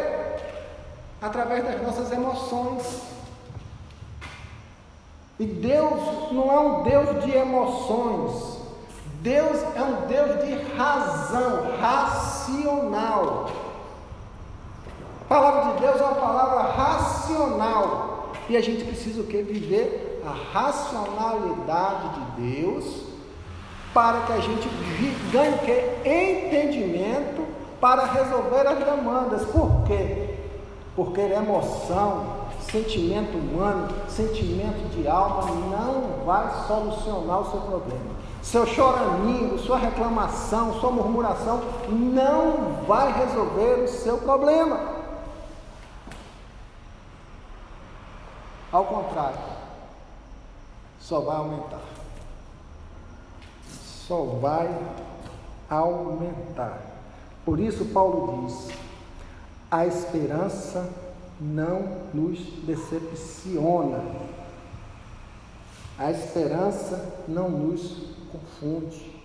[1.21, 3.01] Através das nossas emoções.
[5.37, 8.59] E Deus não é um Deus de emoções,
[9.21, 13.49] Deus é um Deus de razão, racional.
[15.21, 18.08] A palavra de Deus é uma palavra racional.
[18.49, 19.43] E a gente precisa o que?
[19.43, 23.03] Viver a racionalidade de Deus
[23.93, 24.67] para que a gente
[25.31, 26.01] ganhe o?
[26.03, 27.45] Entendimento
[27.79, 29.45] para resolver as demandas.
[29.45, 30.35] Por quê?
[30.95, 32.25] Porque emoção,
[32.59, 38.19] sentimento humano, sentimento de alma não vai solucionar o seu problema.
[38.41, 44.98] Seu choramingo, sua reclamação, sua murmuração não vai resolver o seu problema.
[48.71, 49.39] Ao contrário,
[50.99, 51.81] só vai aumentar.
[54.07, 54.69] Só vai
[55.69, 56.81] aumentar.
[57.43, 58.69] Por isso, Paulo diz:
[59.71, 60.87] a esperança
[61.39, 64.03] não nos decepciona.
[65.97, 69.19] A esperança não nos confunde.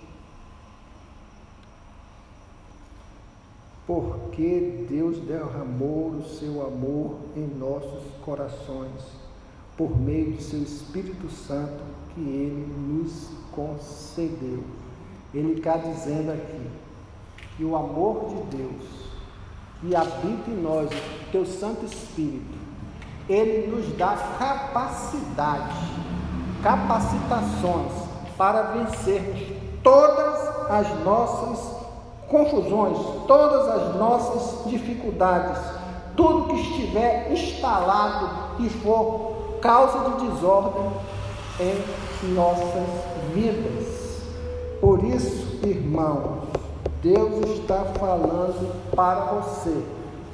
[3.86, 9.23] Porque Deus derramou o seu amor em nossos corações,
[9.76, 11.82] por meio de seu Espírito Santo
[12.14, 14.62] que ele nos concedeu.
[15.32, 16.70] Ele está dizendo aqui
[17.56, 19.04] que o amor de Deus
[19.80, 22.56] que habita em nós, o teu Santo Espírito,
[23.28, 25.74] ele nos dá capacidade,
[26.62, 27.92] capacitações
[28.36, 29.40] para vencermos
[29.82, 31.84] todas as nossas
[32.28, 35.60] confusões, todas as nossas dificuldades,
[36.16, 39.33] tudo que estiver instalado e for
[39.64, 40.90] causa de desordem
[41.58, 42.86] em nossas
[43.32, 44.20] vidas.
[44.78, 46.42] Por isso, irmãos,
[47.02, 49.82] Deus está falando para você.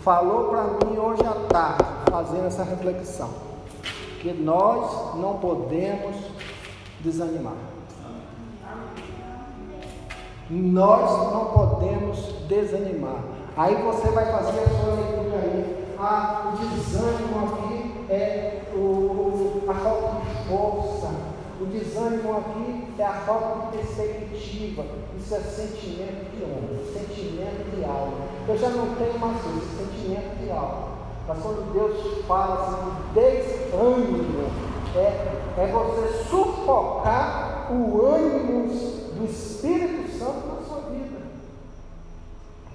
[0.02, 3.31] Falou para mim hoje à tarde, fazendo essa reflexão,
[4.20, 6.16] que nós não podemos
[6.98, 7.55] desanimar.
[10.51, 13.23] Nós não podemos desanimar.
[13.57, 15.86] Aí você vai fazer a sua leitura aí.
[16.01, 21.30] Ah, o desânimo aqui é o, a falta de força.
[21.60, 24.84] O desânimo aqui é a falta de perspectiva.
[25.18, 28.16] Isso é sentimento de homem, sentimento de alma.
[28.48, 30.88] Eu já não tenho mais isso, sentimento de alma.
[31.28, 34.50] Mas quando Deus fala assim, desânimo,
[34.96, 38.66] é, é você sufocar o ânimo
[39.14, 41.18] do Espírito Santo na sua vida.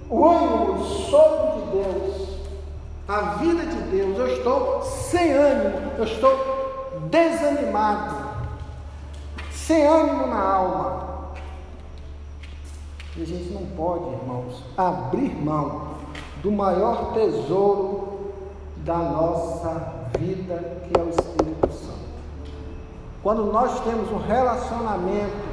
[0.08, 2.35] O ânimo sobre de Deus,
[3.08, 4.18] a vida de Deus.
[4.18, 8.14] Eu estou sem ânimo, eu estou desanimado,
[9.50, 11.06] sem ânimo na alma.
[13.16, 15.96] E a gente não pode, irmãos, abrir mão
[16.42, 18.32] do maior tesouro
[18.78, 21.96] da nossa vida, que é o Espírito Santo.
[23.22, 25.45] Quando nós temos um relacionamento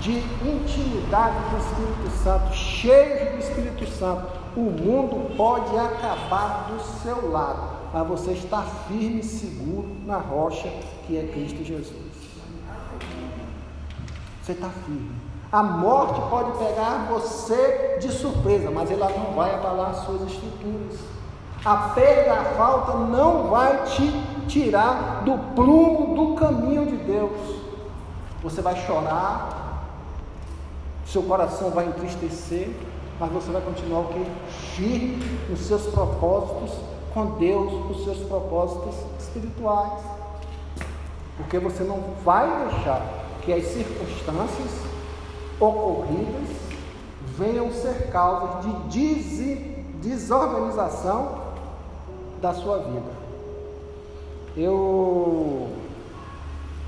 [0.00, 4.26] de intimidade com o Espírito Santo, cheios do Espírito Santo,
[4.56, 10.68] o mundo pode acabar do seu lado, mas você está firme e seguro na rocha
[11.06, 12.08] que é Cristo Jesus.
[14.42, 15.10] Você está firme.
[15.50, 20.98] A morte pode pegar você de surpresa, mas ela não vai abalar as suas estruturas.
[21.64, 24.12] A perda, a falta não vai te
[24.46, 27.32] tirar do prumo do caminho de Deus.
[28.42, 29.67] Você vai chorar,
[31.10, 32.70] seu coração vai entristecer,
[33.18, 34.24] mas você vai continuar o que?
[34.76, 36.78] Firme nos seus propósitos
[37.14, 40.02] com Deus, os seus propósitos espirituais.
[41.36, 43.02] Porque você não vai deixar
[43.42, 44.70] que as circunstâncias
[45.58, 46.48] ocorridas
[47.36, 49.54] venham ser causas de
[50.02, 51.48] desorganização
[52.40, 53.28] da sua vida.
[54.56, 55.68] eu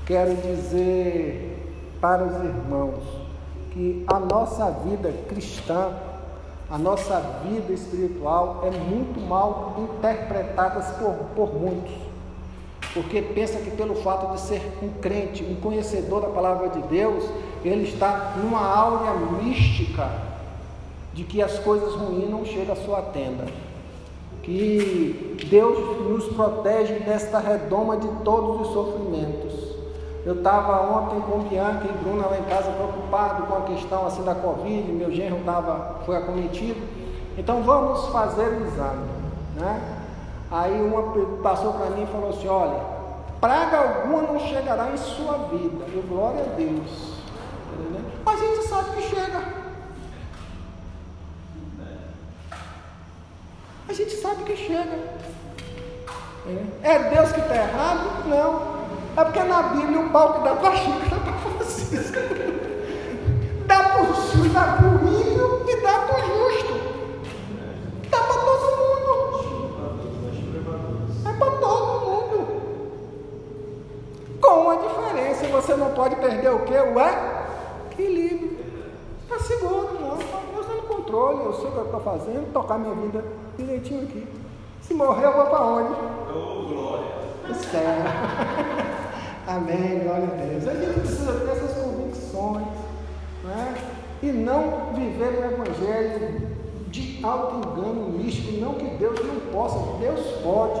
[0.05, 1.57] quero dizer
[1.99, 3.20] para os irmãos
[3.71, 5.93] que a nossa vida cristã,
[6.69, 11.93] a nossa vida espiritual é muito mal interpretada por, por muitos.
[12.93, 17.23] Porque pensa que pelo fato de ser um crente, um conhecedor da palavra de Deus,
[17.63, 20.09] ele está numa áurea mística
[21.13, 23.45] de que as coisas ruins não chegam à sua tenda.
[24.43, 29.50] Que Deus nos protege desta redoma de todos os sofrimentos.
[30.23, 34.23] Eu estava ontem com Bianca e Bruna lá em casa preocupado com a questão assim
[34.23, 36.79] da Covid, meu genro tava, foi acometido.
[37.37, 39.09] Então vamos fazer o exame.
[39.55, 39.81] Né?
[40.51, 41.11] Aí uma
[41.41, 42.79] passou para mim e falou assim, olha,
[43.39, 45.85] praga alguma não chegará em sua vida.
[45.91, 47.15] Eu, glória a Deus.
[48.23, 49.61] Mas a gente sabe que chega.
[53.89, 55.21] A gente sabe que chega.
[56.83, 58.27] É Deus que está errado?
[58.27, 58.80] Não.
[59.17, 62.17] É porque na Bíblia o pau que dá para Chico dá para Francisco.
[63.65, 66.73] Dá para o justo, dá para o ímpio e dá para o justo.
[68.09, 69.71] Dá para todo mundo.
[71.25, 72.61] É para todo mundo.
[74.39, 76.73] Com uma diferença, você não pode perder o que?
[76.73, 76.99] O
[77.91, 78.59] equilíbrio.
[79.23, 80.17] Está seguro, não.
[80.17, 81.45] Deus está no controle.
[81.45, 83.23] Eu sei o que eu estou fazendo, tocar minha vida
[83.57, 84.25] direitinho aqui.
[84.81, 85.93] Se morrer, eu vou para onde?
[86.29, 87.07] Oh, glória.
[87.49, 88.91] O céu.
[89.47, 90.67] Amém, glória a Deus.
[90.67, 92.67] A gente precisa ter essas convicções,
[93.43, 93.75] né?
[94.21, 96.47] e não viver o evangelho
[96.89, 100.79] de auto-engano místico, não que Deus não possa, Deus pode.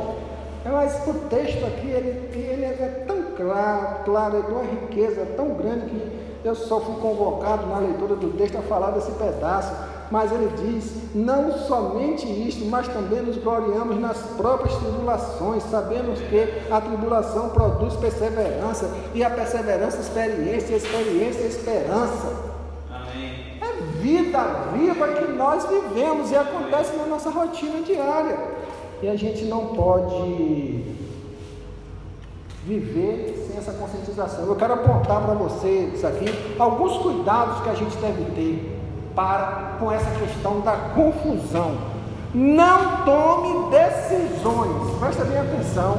[0.63, 5.55] Mas o texto aqui, ele, ele é tão claro, claro, é de uma riqueza tão
[5.55, 9.73] grande que eu só fui convocado na leitura do texto a falar desse pedaço
[10.11, 16.47] mas ele diz: não somente isto, mas também nos gloriamos nas próprias tribulações, sabemos que
[16.69, 22.51] a tribulação produz perseverança, e a perseverança, experiência, e a experiência, esperança.
[22.91, 23.57] Amém.
[23.61, 24.43] É vida
[24.73, 28.37] viva que nós vivemos e acontece na nossa rotina diária.
[29.01, 30.83] E a gente não pode
[32.65, 34.45] viver sem essa conscientização.
[34.45, 36.25] Eu quero apontar para vocês aqui
[36.59, 38.80] alguns cuidados que a gente deve ter
[39.15, 41.75] para com essa questão da confusão.
[42.33, 45.97] Não tome decisões, presta bem atenção,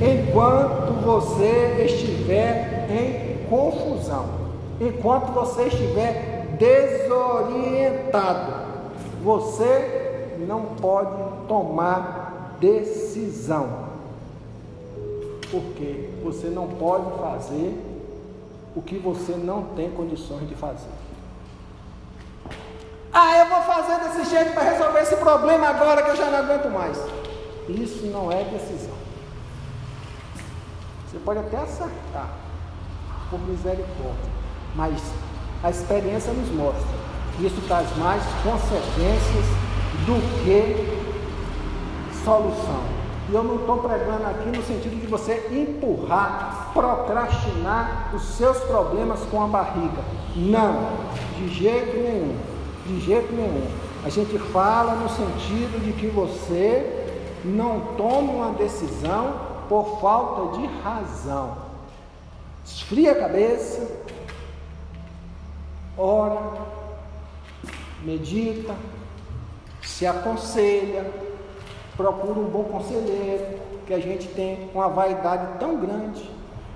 [0.00, 4.26] enquanto você estiver em confusão,
[4.80, 8.52] enquanto você estiver desorientado,
[9.22, 13.90] você não pode tomar decisão.
[15.50, 17.76] Porque você não pode fazer
[18.76, 20.99] o que você não tem condições de fazer.
[23.12, 26.38] Ah, eu vou fazer desse jeito para resolver esse problema agora que eu já não
[26.38, 26.96] aguento mais.
[27.68, 28.94] Isso não é decisão.
[31.08, 32.28] Você pode até acertar,
[33.28, 34.30] por misericórdia,
[34.76, 35.00] mas
[35.62, 36.86] a experiência nos mostra
[37.36, 39.44] que isso traz mais consequências
[40.06, 41.00] do que
[42.24, 43.00] solução.
[43.28, 49.20] E eu não estou pregando aqui no sentido de você empurrar, procrastinar os seus problemas
[49.30, 50.02] com a barriga.
[50.36, 50.90] Não,
[51.36, 52.49] de jeito nenhum.
[52.90, 53.70] De jeito nenhum.
[54.04, 57.06] A gente fala no sentido de que você
[57.44, 59.32] não tome uma decisão
[59.68, 61.56] por falta de razão.
[62.64, 63.88] Esfria a cabeça,
[65.96, 66.40] ora,
[68.02, 68.74] medita,
[69.82, 71.08] se aconselha,
[71.96, 76.28] procura um bom conselheiro, que a gente tem uma vaidade tão grande,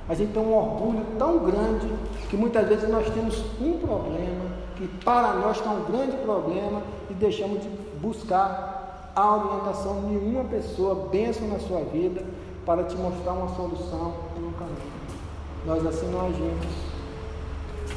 [0.08, 1.92] a gente tem um orgulho tão grande,
[2.30, 7.14] que muitas vezes nós temos um problema que para nós está um grande problema e
[7.14, 7.68] deixamos de
[8.00, 12.22] buscar a orientação de uma pessoa, benção na sua vida,
[12.66, 14.94] para te mostrar uma solução e um caminho.
[15.66, 16.66] Nós assim não agimos.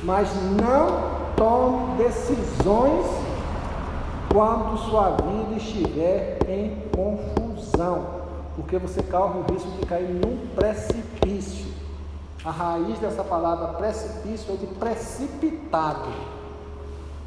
[0.04, 0.30] Mas
[0.62, 3.06] não tome decisões
[4.32, 8.06] quando sua vida estiver em confusão,
[8.56, 11.68] porque você corre o risco de cair num precipício.
[12.46, 16.37] A raiz dessa palavra precipício é de precipitado.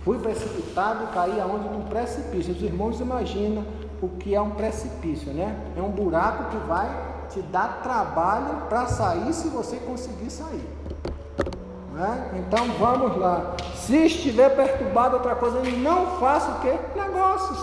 [0.04, 1.68] Fui precipitado e caí aonde?
[1.68, 2.54] Num precipício.
[2.54, 3.64] Os irmãos imaginam
[4.00, 5.54] o que é um precipício, né?
[5.76, 6.88] É um buraco que vai
[7.28, 10.68] te dar trabalho para sair se você conseguir sair.
[11.94, 12.30] Né?
[12.38, 13.54] Então vamos lá.
[13.74, 16.98] Se estiver perturbado outra coisa, não faça o que?
[16.98, 17.58] Negócios.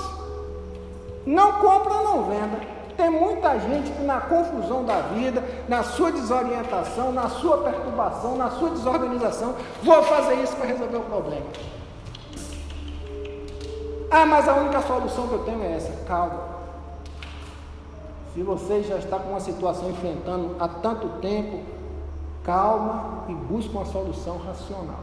[1.26, 2.60] Não compra, não venda.
[2.96, 8.50] Tem muita gente que na confusão da vida, na sua desorientação, na sua perturbação, na
[8.52, 9.54] sua desorganização,
[9.84, 11.46] vou fazer isso para resolver o problema.
[14.10, 15.92] Ah, mas a única solução que eu tenho é essa.
[16.06, 16.58] Calma.
[18.34, 21.60] Se você já está com uma situação enfrentando há tanto tempo,
[22.44, 25.00] calma e busque uma solução racional.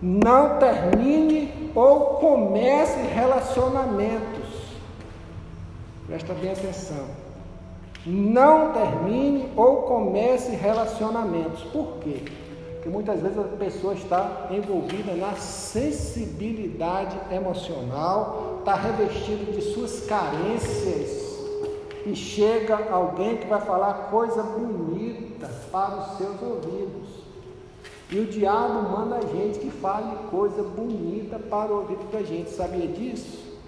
[0.00, 4.62] Não termine ou comece relacionamentos.
[6.06, 7.06] Presta bem atenção.
[8.04, 11.62] Não termine ou comece relacionamentos.
[11.64, 12.24] Por quê?
[12.82, 21.38] Porque muitas vezes a pessoa está envolvida na sensibilidade emocional, está revestida de suas carências
[22.04, 27.22] e chega alguém que vai falar coisa bonita para os seus ouvidos.
[28.10, 32.50] E o diabo manda a gente que fale coisa bonita para o ouvido da gente.
[32.50, 33.60] Sabia disso?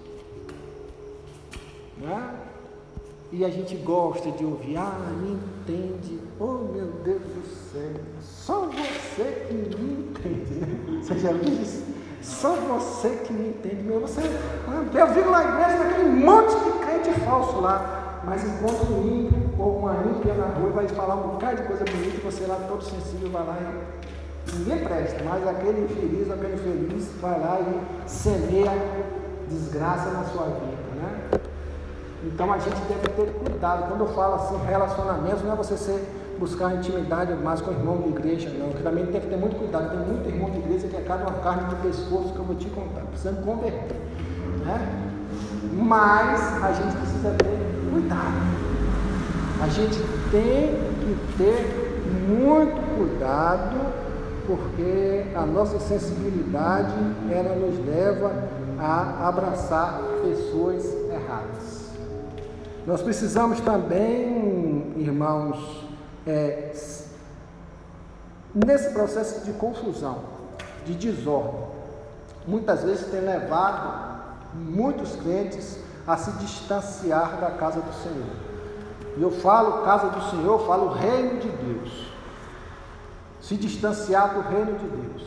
[1.98, 2.34] Né?
[3.30, 8.13] E a gente gosta de ouvir, ah, me entende, oh meu Deus do céu,
[8.44, 10.54] só você que me entende.
[10.54, 11.00] Né?
[11.02, 11.82] Você já viu isso?
[12.20, 13.82] Só você que me entende.
[13.82, 19.02] Meu, você, eu vi na igreja aquele monte de crente falso lá, mas encontra um
[19.02, 22.56] ímpio ou uma ímpia na rua vai falar um bocado de coisa bonita você lá
[22.68, 23.56] todo sensível vai lá
[24.46, 28.72] e ninguém presta, mas aquele infeliz, aquele feliz vai lá e semeia
[29.48, 31.40] desgraça na sua vida, né?
[32.24, 33.88] Então a gente deve ter cuidado.
[33.88, 37.98] Quando eu falo assim, relacionamento, não é você ser, buscar intimidade mais com o irmão
[38.02, 38.70] de igreja, não.
[38.70, 39.90] Que também tem que ter muito cuidado.
[39.90, 42.56] Tem muito irmão de igreja que é cada uma carne de pescoço que eu vou
[42.56, 43.96] te contar, precisando converter.
[44.64, 45.10] Né?
[45.72, 48.64] Mas a gente precisa ter cuidado.
[49.62, 49.96] A gente
[50.30, 51.84] tem que ter
[52.28, 53.76] muito cuidado,
[54.46, 56.94] porque a nossa sensibilidade
[57.30, 58.32] ela nos leva
[58.78, 61.84] a abraçar pessoas erradas.
[62.86, 65.83] Nós precisamos também, irmãos,
[66.26, 66.72] é,
[68.54, 70.20] nesse processo de confusão,
[70.84, 71.64] de desordem,
[72.46, 74.14] muitas vezes tem levado
[74.54, 78.54] muitos crentes a se distanciar da casa do Senhor.
[79.16, 82.12] E eu falo casa do Senhor, eu falo reino de Deus.
[83.40, 85.22] Se distanciar do reino de Deus.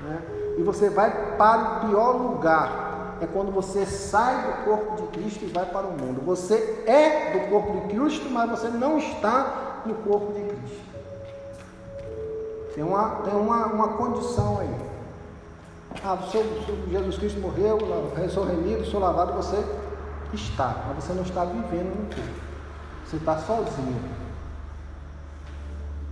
[0.00, 0.22] Né?
[0.58, 5.44] E você vai para o pior lugar é quando você sai do corpo de Cristo
[5.44, 6.20] e vai para o mundo.
[6.26, 10.92] Você é do corpo de Cristo, mas você não está no corpo de Cristo.
[12.74, 14.92] Tem uma, tem uma, uma condição aí.
[16.02, 16.42] Ah, o seu,
[16.90, 17.78] Jesus Cristo morreu,
[18.30, 19.62] sou remido, sou lavado, você
[20.32, 22.42] está, mas você não está vivendo no corpo.
[23.04, 24.00] Você está sozinho.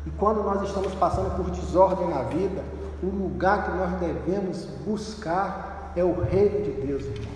[0.07, 2.63] E quando nós estamos passando por desordem na vida,
[3.03, 7.30] o lugar que nós devemos buscar é o reino de Deus, irmãos.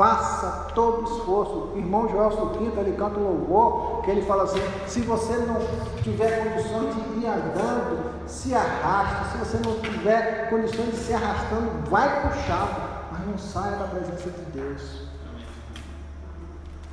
[0.00, 1.72] Faça todo esforço.
[1.74, 5.56] O irmão Joel Suquinto, ele canta um louvor que ele fala assim: se você não
[6.02, 9.28] tiver condições de ir andando, se arrasta.
[9.28, 12.80] Se você não tiver condições de se arrastando, vai puxado,
[13.12, 15.02] mas não saia da presença de Deus.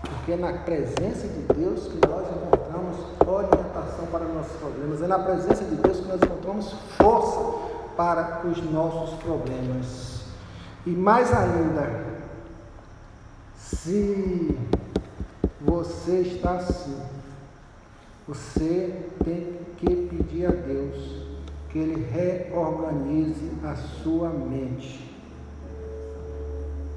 [0.02, 5.02] Porque é na presença de Deus que nós encontramos orientação para os nossos problemas.
[5.02, 7.40] É na presença de Deus que nós encontramos força
[7.96, 10.26] para os nossos problemas.
[10.86, 12.17] E mais ainda,
[13.76, 14.58] se
[15.60, 16.98] você está assim,
[18.26, 21.26] você tem que pedir a Deus
[21.70, 25.14] que Ele reorganize a sua mente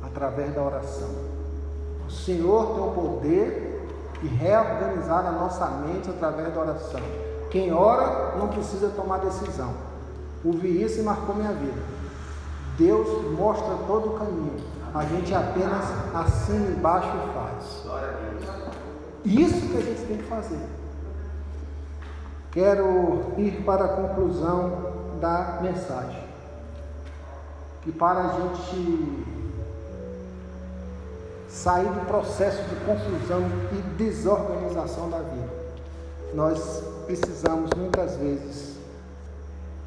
[0.03, 1.11] através da oração.
[2.07, 3.89] O Senhor tem o poder
[4.23, 7.01] de reorganizar a nossa mente através da oração.
[7.51, 9.75] Quem ora não precisa tomar decisão.
[10.45, 11.83] Ouvi isso e marcou minha vida.
[12.79, 14.80] Deus mostra todo o caminho.
[14.93, 15.85] A gente apenas
[16.15, 17.85] assina embaixo e faz.
[19.25, 20.59] Isso que a gente tem que fazer.
[22.51, 26.25] Quero ir para a conclusão da mensagem.
[27.83, 29.25] Que para a gente
[31.49, 33.43] sair do processo de confusão
[33.73, 35.49] e desorganização da vida,
[36.35, 38.77] nós precisamos muitas vezes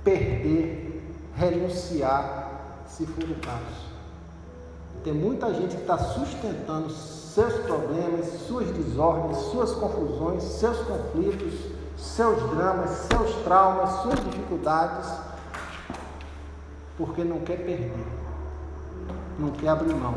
[0.04, 1.04] perder,
[1.36, 3.93] renunciar, se for o caso.
[5.04, 11.54] Tem muita gente que está sustentando seus problemas, suas desordens, suas confusões, seus conflitos,
[11.98, 15.12] seus dramas, seus traumas, suas dificuldades,
[16.98, 18.06] porque não quer perder,
[19.38, 20.16] não quer abrir mão.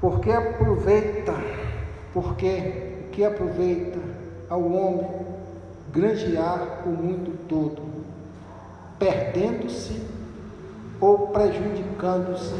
[0.00, 1.34] Porque aproveita,
[2.12, 3.98] porque o que aproveita
[4.48, 5.26] ao homem
[5.90, 7.82] granjear o mundo todo,
[8.96, 10.19] perdendo-se
[11.00, 12.54] ou prejudicando-se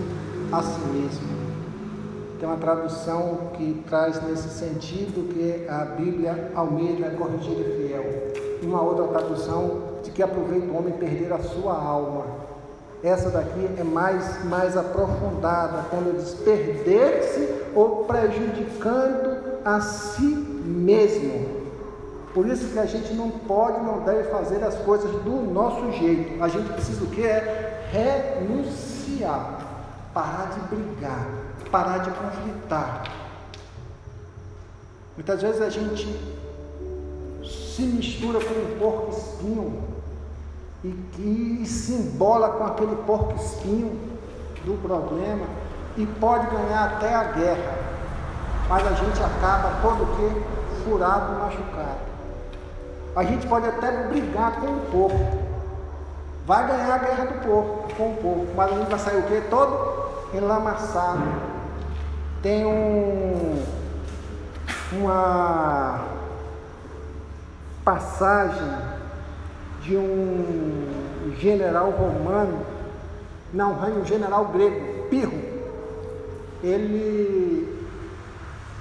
[0.53, 1.41] a si mesmo.
[2.39, 8.63] Tem uma tradução que traz nesse sentido que a Bíblia Almeida é corrigida e fiel.
[8.63, 12.25] Uma outra tradução de que aproveita o homem perder a sua alma.
[13.03, 20.23] Essa daqui é mais, mais aprofundada, quando diz perder-se ou prejudicando a si
[20.65, 21.61] mesmo.
[22.33, 26.43] Por isso que a gente não pode, não deve fazer as coisas do nosso jeito.
[26.43, 27.23] A gente precisa o que?
[27.23, 29.61] É renunciar,
[30.15, 31.27] parar de brigar,
[31.71, 33.05] parar de conflitar.
[35.17, 36.07] Muitas vezes a gente
[37.45, 39.83] se mistura com um porco espinho
[40.83, 43.99] e que se embola com aquele porco espinho
[44.65, 45.47] do problema
[45.97, 47.79] e pode ganhar até a guerra,
[48.69, 52.11] mas a gente acaba todo que furado, machucado.
[53.17, 55.50] A gente pode até brigar com o porco,
[56.51, 59.23] vai ganhar a guerra do porco, com o porco, mas a gente vai sair o
[59.23, 59.41] quê?
[59.49, 61.23] Todo enlamaçado.
[62.43, 63.63] Tem um,
[64.95, 66.07] uma
[67.85, 68.69] passagem
[69.83, 72.67] de um general romano,
[73.55, 75.41] não, um general grego, Pirro.
[76.65, 77.87] Ele,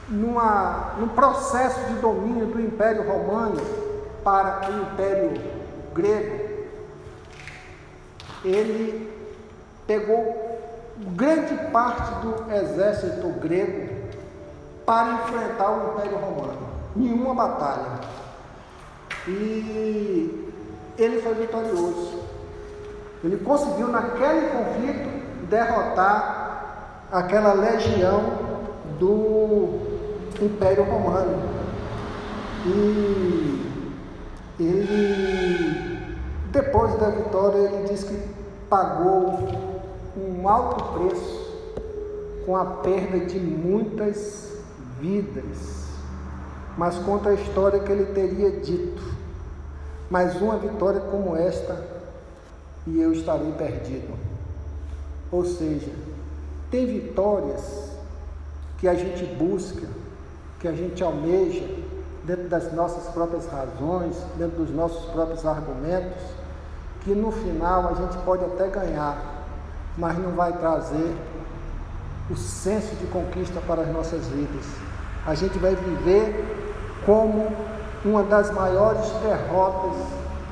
[0.09, 3.61] numa, num processo de domínio do Império Romano
[4.23, 5.33] para o Império
[5.93, 6.48] Grego,
[8.43, 9.11] ele
[9.85, 10.49] pegou
[11.15, 13.89] grande parte do exército grego
[14.85, 16.69] para enfrentar o Império Romano.
[16.95, 17.99] Nenhuma batalha.
[19.27, 20.51] E
[20.97, 22.19] ele foi vitorioso.
[23.23, 28.21] Ele conseguiu, naquele conflito, derrotar aquela legião
[28.99, 29.79] do
[30.41, 31.41] Império Romano.
[32.65, 33.65] E
[34.59, 35.88] ele,
[36.51, 38.19] depois da vitória, ele diz que
[38.69, 39.39] pagou
[40.17, 41.49] um alto preço
[42.45, 44.53] com a perda de muitas
[44.99, 45.87] vidas.
[46.77, 49.19] Mas conta a história que ele teria dito
[50.09, 51.85] mas uma vitória como esta
[52.87, 54.17] e eu estarei perdido.
[55.31, 55.91] Ou seja,
[56.71, 57.91] tem vitórias
[58.79, 59.85] que a gente busca,
[60.59, 61.63] que a gente almeja
[62.29, 66.21] dentro das nossas próprias razões, dentro dos nossos próprios argumentos,
[67.01, 69.17] que no final a gente pode até ganhar,
[69.97, 71.15] mas não vai trazer
[72.29, 74.63] o senso de conquista para as nossas vidas.
[75.25, 76.45] A gente vai viver
[77.03, 77.51] como
[78.05, 79.97] uma das maiores derrotas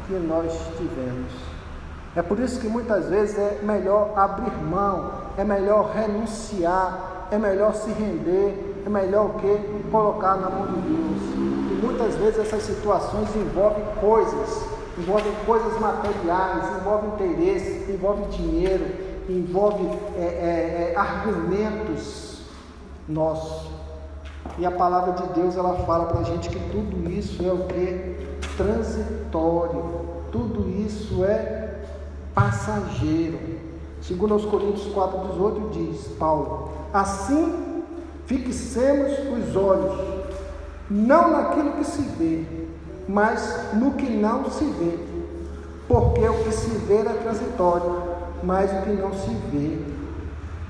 [0.07, 1.31] que nós tivemos.
[2.15, 7.75] É por isso que muitas vezes é melhor abrir mão, é melhor renunciar, é melhor
[7.75, 9.89] se render, é melhor o que?
[9.91, 11.56] Colocar na mão de Deus.
[11.81, 14.65] Muitas vezes essas situações envolvem coisas,
[14.97, 18.85] envolvem coisas materiais, envolvem interesse, envolvem dinheiro,
[19.29, 22.41] envolvem é, é, é, argumentos
[23.07, 23.67] nossos.
[24.57, 27.65] E a palavra de Deus ela fala para a gente que tudo isso é o
[27.65, 28.27] que?
[28.55, 30.07] Transitório.
[30.31, 31.75] Tudo isso é
[32.33, 33.39] passageiro.
[34.01, 37.83] Segundo aos Coríntios 4,18 diz Paulo, assim
[38.25, 40.26] fixemos os olhos,
[40.89, 42.45] não naquilo que se vê,
[43.07, 44.97] mas no que não se vê.
[45.87, 48.03] Porque o que se vê é transitório,
[48.43, 49.79] mas o que não se vê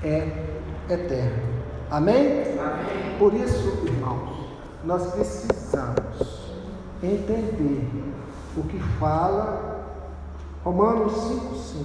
[0.06, 1.42] é eterno.
[1.90, 2.42] Amém?
[2.58, 3.18] Amém?
[3.18, 4.38] Por isso, irmãos,
[4.84, 6.52] nós precisamos
[7.02, 7.88] entender
[8.56, 9.78] o que fala
[10.64, 11.84] Romanos 5,5.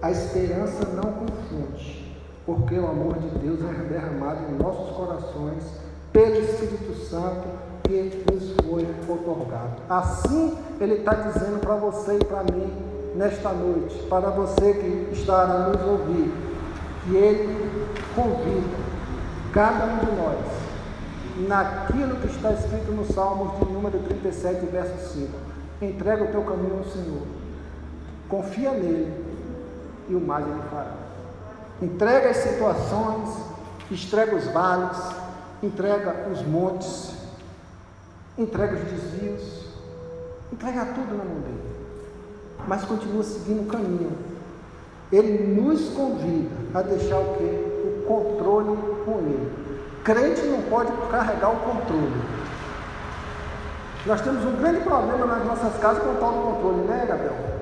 [0.00, 2.16] A esperança não confunde,
[2.46, 7.46] porque o amor de Deus é derramado em nossos corações pelo Espírito Santo
[7.84, 9.82] que nos foi otorgado.
[9.88, 12.70] Assim, Ele está dizendo para você e para mim
[13.14, 16.32] nesta noite, para você que está a nos ouvir,
[17.04, 18.88] que Ele convida
[19.52, 25.28] cada um de nós, naquilo que está escrito no Salmos de número 37, verso 5.
[25.80, 27.22] Entrega o teu caminho ao Senhor,
[28.28, 29.12] confia nele
[30.08, 30.92] e o mais ele fará.
[31.80, 33.30] Entrega as situações,
[33.90, 34.98] entrega os vales,
[35.62, 37.14] entrega os montes,
[38.36, 39.64] entrega os desvios,
[40.52, 41.62] entrega tudo na mão dele.
[42.66, 44.16] Mas continua seguindo o caminho.
[45.10, 47.64] Ele nos convida a deixar o quê?
[47.84, 49.52] O controle com ele.
[50.04, 52.22] Crente não pode carregar o controle.
[54.06, 57.57] Nós temos um grande problema nas nossas casas com o tal do controle, né, Gabriel?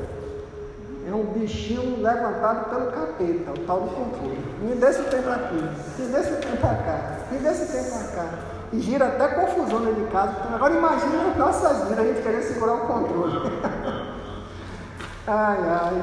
[1.06, 4.44] É um bichinho levantado pelo capeta, o tal do controle.
[4.60, 7.90] Me dê esse tempo aqui, me dê esse tempo para cá, me dê esse tempo
[7.90, 8.28] para cá.
[8.72, 10.34] E gira até confusão dentro de casa.
[10.52, 13.34] Agora imagina nossas vidas, a gente querer segurar o controle.
[15.28, 16.02] ai, ai,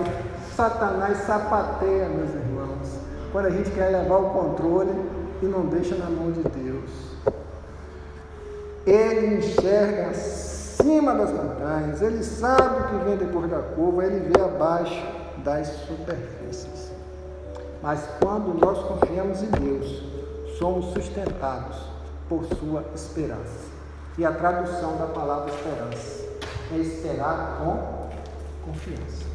[0.56, 3.00] Satanás sapateia, meus irmãos.
[3.34, 4.94] Quando a gente quer levar o controle,
[5.44, 6.90] e não deixa na mão de Deus.
[8.86, 10.12] Ele enxerga
[10.74, 15.06] acima das montanhas, ele sabe o que vem depois da curva, ele vê abaixo
[15.44, 16.92] das superfícies.
[17.82, 20.04] Mas quando nós confiamos em Deus,
[20.58, 21.78] somos sustentados
[22.28, 23.72] por sua esperança.
[24.18, 26.24] E a tradução da palavra esperança
[26.72, 29.26] é esperar com confiança.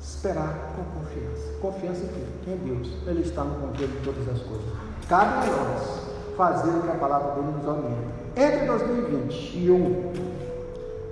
[0.00, 1.58] Esperar com confiança.
[1.60, 2.08] Confiança em
[2.44, 2.54] quem?
[2.54, 2.88] Em Deus.
[3.06, 4.66] Ele está no controle de todas as coisas.
[5.08, 8.25] Cabe a nós fazer o que a palavra dele nos orienta.
[8.36, 10.12] Entre 2021,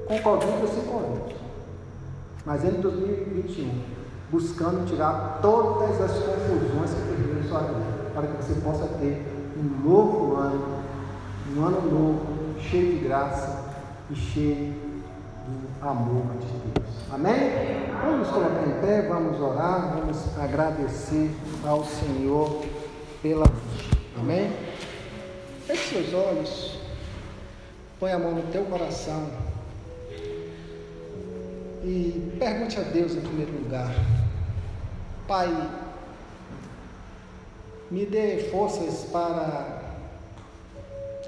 [0.06, 1.36] com Covid ou sem Covid,
[2.44, 3.70] mas entre 2021,
[4.30, 9.26] buscando tirar todas as confusões que perderam sua vida, para que você possa ter
[9.56, 10.82] um novo ano,
[11.56, 13.72] um ano novo, cheio de graça
[14.10, 14.74] e cheio
[15.80, 16.94] do amor de Deus.
[17.10, 17.88] Amém?
[18.04, 21.30] Vamos colocar em pé, vamos orar, vamos agradecer
[21.64, 22.66] ao Senhor
[23.22, 23.90] pela noite.
[24.20, 24.52] Amém?
[25.66, 26.73] Feche seus olhos,
[27.98, 29.30] põe a mão no teu coração
[31.84, 33.94] e pergunte a Deus em primeiro lugar:
[35.28, 35.48] Pai,
[37.90, 39.82] me dê forças para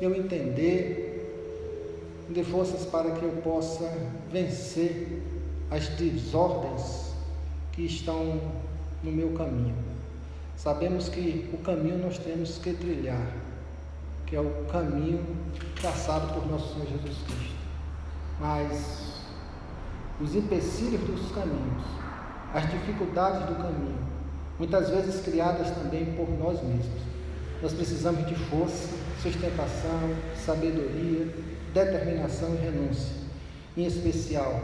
[0.00, 3.90] eu entender, me dê forças para que eu possa
[4.30, 5.22] vencer
[5.70, 7.12] as desordens
[7.72, 8.40] que estão
[9.02, 9.76] no meu caminho.
[10.56, 13.45] Sabemos que o caminho nós temos que trilhar
[14.26, 15.24] que é o caminho
[15.80, 17.56] traçado por nosso Senhor Jesus Cristo.
[18.40, 19.20] Mas
[20.20, 21.82] os empecilhos dos caminhos,
[22.52, 23.98] as dificuldades do caminho,
[24.58, 27.06] muitas vezes criadas também por nós mesmos.
[27.62, 31.32] Nós precisamos de força, sustentação, sabedoria,
[31.72, 33.14] determinação e renúncia.
[33.76, 34.60] Em especial,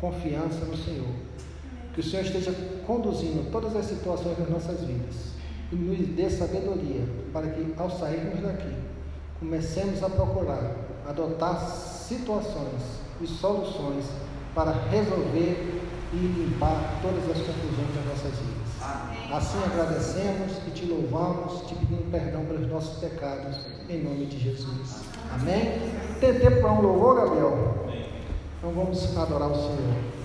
[0.00, 1.14] confiança no Senhor.
[1.94, 2.52] Que o Senhor esteja
[2.86, 5.28] conduzindo todas as situações das nossas vidas
[5.70, 7.02] e nos dê sabedoria
[7.32, 8.74] para que, ao sairmos daqui,
[9.40, 10.74] comecemos a procurar
[11.08, 12.82] adotar situações
[13.20, 14.04] e soluções
[14.54, 15.82] para resolver
[16.12, 18.68] e limpar todas as confusões das nossas vidas.
[18.82, 19.32] Amém.
[19.32, 23.58] Assim agradecemos e te louvamos, te pedimos perdão pelos nossos pecados,
[23.88, 25.02] em nome de Jesus.
[25.32, 25.92] Amém?
[26.20, 27.86] Tem tempo para um louvor, Gabriel?
[28.58, 30.17] Então vamos adorar o Senhor.